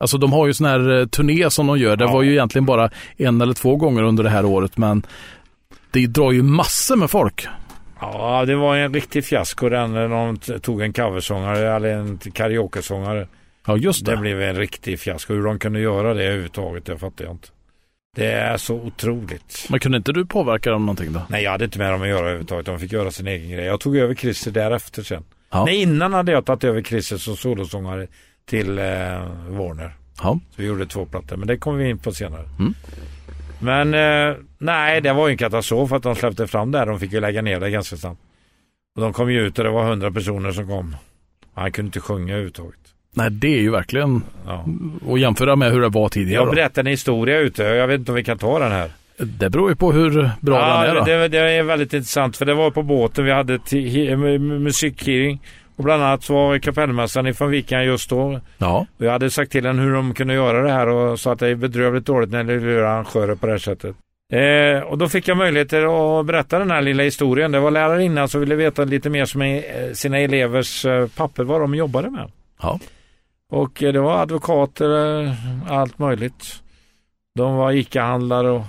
Alltså 0.00 0.18
de 0.18 0.32
har 0.32 0.46
ju 0.46 0.54
sån 0.54 0.66
här 0.66 1.00
eh, 1.00 1.06
turné 1.06 1.50
som 1.50 1.66
de 1.66 1.78
gör. 1.78 1.96
Det 1.96 2.04
Ja. 2.04 2.12
var 2.12 2.22
ju 2.22 2.30
egentligen 2.32 2.66
bara 2.66 2.90
en 3.16 3.40
eller 3.40 3.54
två 3.54 3.76
gånger 3.76 4.02
under 4.02 4.24
det 4.24 4.30
här 4.30 4.44
året 4.44 4.76
men 4.78 5.02
det 5.90 6.06
drar 6.06 6.32
ju 6.32 6.42
massor 6.42 6.96
med 6.96 7.10
folk. 7.10 7.46
Ja, 8.00 8.44
det 8.46 8.56
var 8.56 8.76
en 8.76 8.94
riktig 8.94 9.24
fiasko 9.24 9.68
den 9.68 9.92
när 9.92 10.08
de 10.08 10.36
tog 10.60 10.82
en 10.82 10.92
coversångare 10.92 11.76
eller 11.76 11.88
en 11.88 12.18
karaokesångare. 12.18 13.26
Ja 13.66 13.76
just 13.76 14.04
det. 14.04 14.10
Det 14.10 14.16
blev 14.16 14.42
en 14.42 14.56
riktig 14.56 15.00
fiasko. 15.00 15.34
Hur 15.34 15.42
de 15.42 15.58
kunde 15.58 15.80
göra 15.80 16.14
det 16.14 16.24
överhuvudtaget, 16.24 16.84
det 16.84 16.98
fattar 16.98 17.24
jag 17.24 17.34
inte. 17.34 17.48
Det 18.16 18.26
är 18.32 18.56
så 18.56 18.74
otroligt. 18.74 19.66
Men 19.68 19.80
kunde 19.80 19.98
inte 19.98 20.12
du 20.12 20.26
påverka 20.26 20.70
dem 20.70 20.86
någonting 20.86 21.12
då? 21.12 21.22
Nej, 21.28 21.44
jag 21.44 21.50
hade 21.50 21.64
inte 21.64 21.78
med 21.78 21.92
dem 21.92 22.02
att 22.02 22.08
göra 22.08 22.20
överhuvudtaget. 22.20 22.66
De 22.66 22.78
fick 22.78 22.92
göra 22.92 23.10
sin 23.10 23.26
egen 23.26 23.50
grej. 23.50 23.64
Jag 23.64 23.80
tog 23.80 23.96
över 23.96 24.14
Christer 24.14 24.50
därefter 24.50 25.02
sen. 25.02 25.24
Ja. 25.50 25.64
Nej, 25.64 25.82
innan 25.82 26.12
hade 26.12 26.32
jag 26.32 26.44
tagit 26.44 26.64
över 26.64 26.82
Christer 26.82 27.16
som 27.16 27.36
solosångare 27.36 28.06
till 28.44 28.78
eh, 28.78 28.84
Warner. 29.48 29.96
Ja. 30.22 30.38
Så 30.50 30.62
vi 30.62 30.66
gjorde 30.66 30.86
två 30.86 31.06
plattor, 31.06 31.36
men 31.36 31.48
det 31.48 31.56
kommer 31.56 31.78
vi 31.78 31.90
in 31.90 31.98
på 31.98 32.12
senare. 32.12 32.48
Mm. 32.58 32.74
Men 33.60 33.94
eh, 33.94 34.36
nej, 34.58 35.00
det 35.00 35.12
var 35.12 35.28
ju 35.28 35.32
en 35.32 35.38
katastrof 35.38 35.92
att 35.92 36.02
de 36.02 36.16
släppte 36.16 36.46
fram 36.46 36.72
det 36.72 36.78
här. 36.78 36.86
De 36.86 37.00
fick 37.00 37.12
ju 37.12 37.20
lägga 37.20 37.42
ner 37.42 37.60
det 37.60 37.70
ganska 37.70 37.96
snabbt. 37.96 38.20
Och 38.96 39.02
de 39.02 39.12
kom 39.12 39.32
ju 39.32 39.40
ut 39.40 39.58
och 39.58 39.64
det 39.64 39.70
var 39.70 39.84
hundra 39.84 40.10
personer 40.10 40.52
som 40.52 40.68
kom. 40.68 40.96
Han 41.54 41.72
kunde 41.72 41.86
inte 41.86 42.00
sjunga 42.00 42.32
överhuvudtaget. 42.32 42.80
Nej 43.12 43.30
det 43.30 43.48
är 43.54 43.60
ju 43.60 43.70
verkligen 43.70 44.22
Ja. 44.46 44.64
att 45.12 45.20
jämföra 45.20 45.56
med 45.56 45.72
hur 45.72 45.80
det 45.80 45.88
var 45.88 46.08
tidigare. 46.08 46.44
Jag 46.44 46.54
berättade 46.54 46.80
en 46.88 46.90
historia 46.90 47.38
ute. 47.38 47.62
Jag 47.62 47.86
vet 47.86 47.98
inte 47.98 48.12
om 48.12 48.16
vi 48.16 48.24
kan 48.24 48.38
ta 48.38 48.58
den 48.58 48.72
här. 48.72 48.90
Det 49.16 49.50
beror 49.50 49.70
ju 49.70 49.76
på 49.76 49.92
hur 49.92 50.30
bra 50.40 50.58
ja, 50.60 50.82
den 50.86 50.90
är 50.90 51.00
då. 51.00 51.04
det, 51.04 51.28
det 51.28 51.38
är 51.38 51.62
väldigt 51.62 51.92
intressant 51.92 52.36
för 52.36 52.44
det 52.44 52.54
var 52.54 52.70
på 52.70 52.82
båten. 52.82 53.24
Vi 53.24 53.32
hade 53.32 53.58
musikhearing. 54.38 55.40
Och 55.76 55.84
bland 55.84 56.02
annat 56.02 56.22
så 56.22 56.34
var 56.34 56.58
kapellmästaren 56.58 57.34
från 57.34 57.50
Vikingar 57.50 57.82
just 57.82 58.10
då. 58.10 58.40
Ja. 58.58 58.86
Och 58.98 59.04
jag 59.04 59.12
hade 59.12 59.30
sagt 59.30 59.52
till 59.52 59.66
henne 59.66 59.82
hur 59.82 59.92
de 59.94 60.14
kunde 60.14 60.34
göra 60.34 60.62
det 60.62 60.72
här 60.72 60.88
och 60.88 61.20
sa 61.20 61.32
att 61.32 61.38
det 61.38 61.48
är 61.48 61.54
bedrövligt 61.54 62.06
dåligt 62.06 62.30
när 62.30 62.44
de 62.44 62.58
lurar 62.58 62.84
arrangörer 62.84 63.34
på 63.34 63.46
det 63.46 63.52
här 63.52 63.58
sättet. 63.58 63.96
Eh, 64.32 64.82
och 64.82 64.98
då 64.98 65.08
fick 65.08 65.28
jag 65.28 65.36
möjligheter 65.36 66.18
att 66.20 66.26
berätta 66.26 66.58
den 66.58 66.70
här 66.70 66.82
lilla 66.82 67.02
historien. 67.02 67.52
Det 67.52 67.60
var 67.60 67.70
lärarinnan 67.70 68.28
som 68.28 68.40
ville 68.40 68.54
veta 68.54 68.84
lite 68.84 69.10
mer 69.10 69.24
som 69.24 69.42
eh, 69.42 69.62
sina 69.92 70.18
elevers 70.18 70.84
eh, 70.84 71.06
papper, 71.16 71.44
vad 71.44 71.60
de 71.60 71.74
jobbade 71.74 72.10
med. 72.10 72.30
Ja. 72.62 72.78
Och 73.50 73.82
eh, 73.82 73.92
det 73.92 74.00
var 74.00 74.22
advokater, 74.22 75.20
eh, 75.22 75.32
allt 75.72 75.98
möjligt. 75.98 76.62
De 77.34 77.56
var 77.56 77.72
ICA-handlare 77.72 78.50
och 78.50 78.64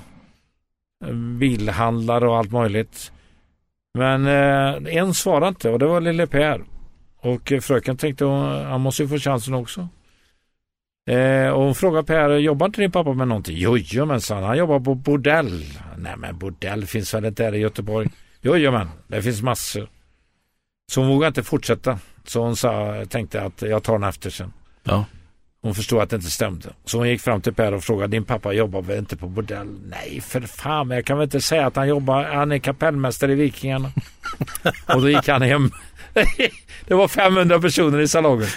eh, 1.06 1.14
bilhandlare 1.14 2.28
och 2.28 2.38
allt 2.38 2.52
möjligt. 2.52 3.12
Men 3.94 4.28
eh, 4.28 4.98
en 4.98 5.14
svarade 5.14 5.48
inte 5.48 5.70
och 5.70 5.80
det 5.80 5.86
var 5.86 6.02
lille 6.02 6.28
Per. 6.28 6.64
Och 7.18 7.54
fröken 7.62 7.98
tänkte 7.98 8.26
att 8.26 8.66
han 8.66 8.82
måste 8.82 9.04
ju 9.04 9.10
få 9.10 9.18
chansen 9.18 9.54
också. 9.54 9.88
Eh, 11.10 11.50
och 11.50 11.64
hon 11.64 11.76
frågade 11.76 12.08
Per, 12.08 12.30
jobbar 12.30 12.66
inte 12.66 12.82
din 12.82 12.92
pappa 12.92 13.14
med 13.14 13.28
någonting? 13.28 13.58
Jojomensan, 13.58 14.44
han, 14.44 14.58
jobbar 14.58 14.80
på 14.80 14.96
bordell. 14.96 15.64
Nej 15.98 16.14
men 16.18 16.38
bordell 16.38 16.86
finns 16.86 17.14
väl 17.14 17.26
inte 17.26 17.44
här 17.44 17.56
i 17.56 17.60
Göteborg? 17.60 18.10
Jojomän, 18.42 18.90
det 19.08 19.22
finns 19.22 19.42
massor. 19.42 19.90
Så 20.92 21.02
hon 21.02 21.10
vågade 21.10 21.28
inte 21.28 21.44
fortsätta. 21.44 22.00
Så 22.24 22.44
hon 22.44 22.56
sa, 22.56 23.06
tänkte 23.10 23.42
att 23.42 23.62
jag 23.62 23.84
tar 23.84 23.94
den 23.94 24.10
efter 24.10 24.30
sen. 24.30 24.54
Ja. 24.84 25.06
Hon 25.64 25.76
förstod 25.76 26.02
att 26.02 26.10
det 26.10 26.16
inte 26.16 26.32
stämde. 26.32 26.70
Så 26.86 26.98
hon 26.98 27.10
gick 27.10 27.22
fram 27.22 27.42
till 27.42 27.54
Per 27.54 27.74
och 27.74 27.84
frågade, 27.84 28.12
din 28.12 28.24
pappa 28.24 28.54
jobbar 28.54 28.82
väl 28.82 28.98
inte 28.98 29.18
på 29.18 29.28
bordell? 29.28 29.68
Nej, 29.90 30.22
för 30.22 30.42
fan, 30.42 30.88
men 30.88 30.96
jag 30.98 31.06
kan 31.06 31.18
väl 31.18 31.24
inte 31.24 31.42
säga 31.42 31.68
att 31.68 31.76
han 31.76 31.88
jobbar, 31.88 32.24
han 32.24 32.52
är 32.52 32.58
kapellmästare 32.58 33.32
i 33.32 33.36
Vikingarna. 33.36 33.92
och 34.96 35.02
då 35.02 35.10
gick 35.10 35.28
han 35.28 35.42
hem. 35.42 35.72
det 36.88 36.94
var 36.94 37.08
500 37.08 37.60
personer 37.60 38.00
i 38.00 38.08
salongen. 38.08 38.48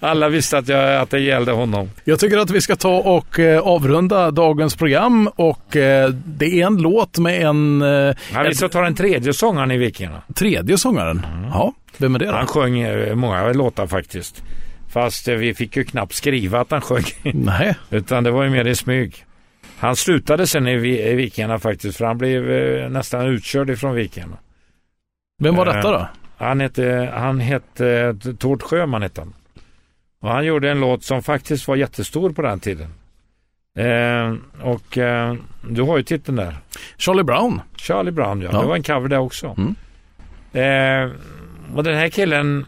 Alla 0.00 0.28
visste 0.28 0.58
att, 0.58 0.68
jag, 0.68 0.96
att 0.96 1.10
det 1.10 1.20
gällde 1.20 1.52
honom. 1.52 1.90
Jag 2.04 2.20
tycker 2.20 2.38
att 2.38 2.50
vi 2.50 2.60
ska 2.60 2.76
ta 2.76 2.96
och 2.96 3.38
eh, 3.38 3.60
avrunda 3.60 4.30
dagens 4.30 4.76
program 4.76 5.28
och 5.36 5.76
eh, 5.76 6.10
det 6.10 6.60
är 6.60 6.66
en 6.66 6.76
låt 6.76 7.18
med 7.18 7.42
en 7.42 7.82
eh, 7.82 8.14
Han 8.32 8.46
visste 8.46 8.68
ta 8.68 8.80
den 8.80 8.94
tredje 8.94 9.32
sångaren 9.32 9.70
i 9.70 9.76
Vikingarna. 9.76 10.22
tredje 10.34 10.78
sångaren. 10.78 11.26
Ja, 11.52 11.74
vem 11.98 12.14
är 12.14 12.18
det 12.18 12.26
då? 12.26 12.32
Han 12.32 12.46
sjöng 12.46 12.80
eh, 12.80 13.14
många 13.14 13.52
låtar 13.52 13.86
faktiskt. 13.86 14.42
Fast 14.90 15.28
eh, 15.28 15.34
vi 15.34 15.54
fick 15.54 15.76
ju 15.76 15.84
knappt 15.84 16.14
skriva 16.14 16.60
att 16.60 16.70
han 16.70 16.80
sjöng. 16.80 17.04
Nej, 17.22 17.76
Utan 17.90 18.24
det 18.24 18.30
var 18.30 18.42
ju 18.44 18.50
mer 18.50 18.64
i 18.66 18.74
smyg. 18.74 19.24
Han 19.78 19.96
slutade 19.96 20.46
sen 20.46 20.68
i, 20.68 20.72
i 21.10 21.14
Vikingarna 21.14 21.58
faktiskt 21.58 21.98
för 21.98 22.04
han 22.04 22.18
blev 22.18 22.50
eh, 22.50 22.90
nästan 22.90 23.26
utkörd 23.26 23.70
ifrån 23.70 23.94
Vikingarna. 23.94 24.36
vem 25.42 25.54
var 25.56 25.66
Eh, 25.66 25.74
detta 25.74 25.90
då? 25.90 26.08
Han 26.36 26.60
hette, 26.60 27.10
han 27.14 27.40
hette 27.40 28.16
Tord 28.38 28.62
Sjöman 28.62 29.02
hette 29.02 29.20
han. 29.20 29.32
Och 30.22 30.30
han 30.30 30.44
gjorde 30.46 30.70
en 30.70 30.80
låt 30.80 31.04
som 31.04 31.22
faktiskt 31.22 31.68
var 31.68 31.76
jättestor 31.76 32.30
på 32.32 32.42
den 32.42 32.60
tiden. 32.60 32.88
Eh, 33.78 34.34
och 34.62 34.98
eh, 34.98 35.34
du 35.70 35.82
har 35.82 35.96
ju 35.96 36.02
titeln 36.02 36.36
där. 36.36 36.56
Charlie 36.98 37.22
Brown. 37.24 37.60
Charlie 37.76 38.10
Brown 38.10 38.42
ja. 38.42 38.50
Ja. 38.52 38.60
Det 38.60 38.66
var 38.66 38.76
en 38.76 38.82
cover 38.82 39.08
där 39.08 39.18
också. 39.18 39.56
Mm. 39.58 39.74
Eh, 40.52 41.16
och 41.76 41.84
den 41.84 41.96
här 41.96 42.08
killen 42.08 42.66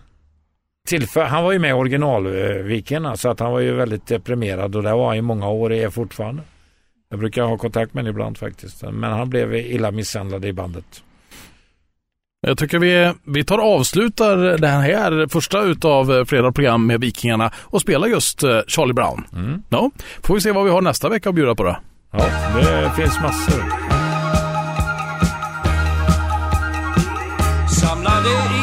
tillför, 0.88 1.24
han 1.24 1.44
var 1.44 1.52
ju 1.52 1.58
med 1.58 1.70
i 1.70 1.72
originalvikingarna 1.72 3.16
så 3.16 3.28
att 3.28 3.40
han 3.40 3.52
var 3.52 3.60
ju 3.60 3.72
väldigt 3.72 4.06
deprimerad 4.06 4.76
och 4.76 4.82
det 4.82 4.92
var 4.92 5.06
han 5.06 5.16
i 5.16 5.22
många 5.22 5.48
år 5.48 5.70
och 5.70 5.76
är 5.76 5.90
fortfarande. 5.90 6.42
Jag 7.10 7.18
brukar 7.18 7.42
ha 7.42 7.58
kontakt 7.58 7.94
med 7.94 8.04
honom 8.04 8.14
ibland 8.14 8.38
faktiskt. 8.38 8.82
Men 8.82 9.12
han 9.12 9.30
blev 9.30 9.54
illa 9.54 9.90
misshandlad 9.90 10.44
i 10.44 10.52
bandet. 10.52 11.02
Jag 12.46 12.58
tycker 12.58 12.78
vi, 12.78 13.12
vi 13.24 13.44
tar 13.44 13.58
och 13.58 13.74
avslutar 13.74 14.36
den 14.36 14.80
här 14.80 15.26
första 15.28 15.62
utav 15.62 16.12
eh, 16.12 16.24
flera 16.24 16.52
program 16.52 16.86
med 16.86 17.00
Vikingarna 17.00 17.50
och 17.56 17.80
spelar 17.80 18.08
just 18.08 18.42
eh, 18.42 18.60
Charlie 18.66 18.92
Brown. 18.92 19.24
Mm. 19.32 19.62
Ja, 19.68 19.90
får 20.22 20.34
vi 20.34 20.40
se 20.40 20.52
vad 20.52 20.64
vi 20.64 20.70
har 20.70 20.80
nästa 20.80 21.08
vecka 21.08 21.28
att 21.28 21.34
bjuda 21.34 21.54
på 21.54 21.64
då. 21.64 21.76
Ja, 22.12 22.26
det 22.54 23.02
finns 23.02 23.20
massor. 23.20 23.64
samlade 27.68 28.61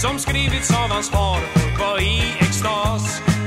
som 0.00 0.18
skrivits 0.18 0.70
av 0.70 0.90
hans 0.90 1.10
far. 1.10 1.40
Folk 1.54 1.80
var 1.80 2.00
i 2.00 2.20
extas. 2.40 3.37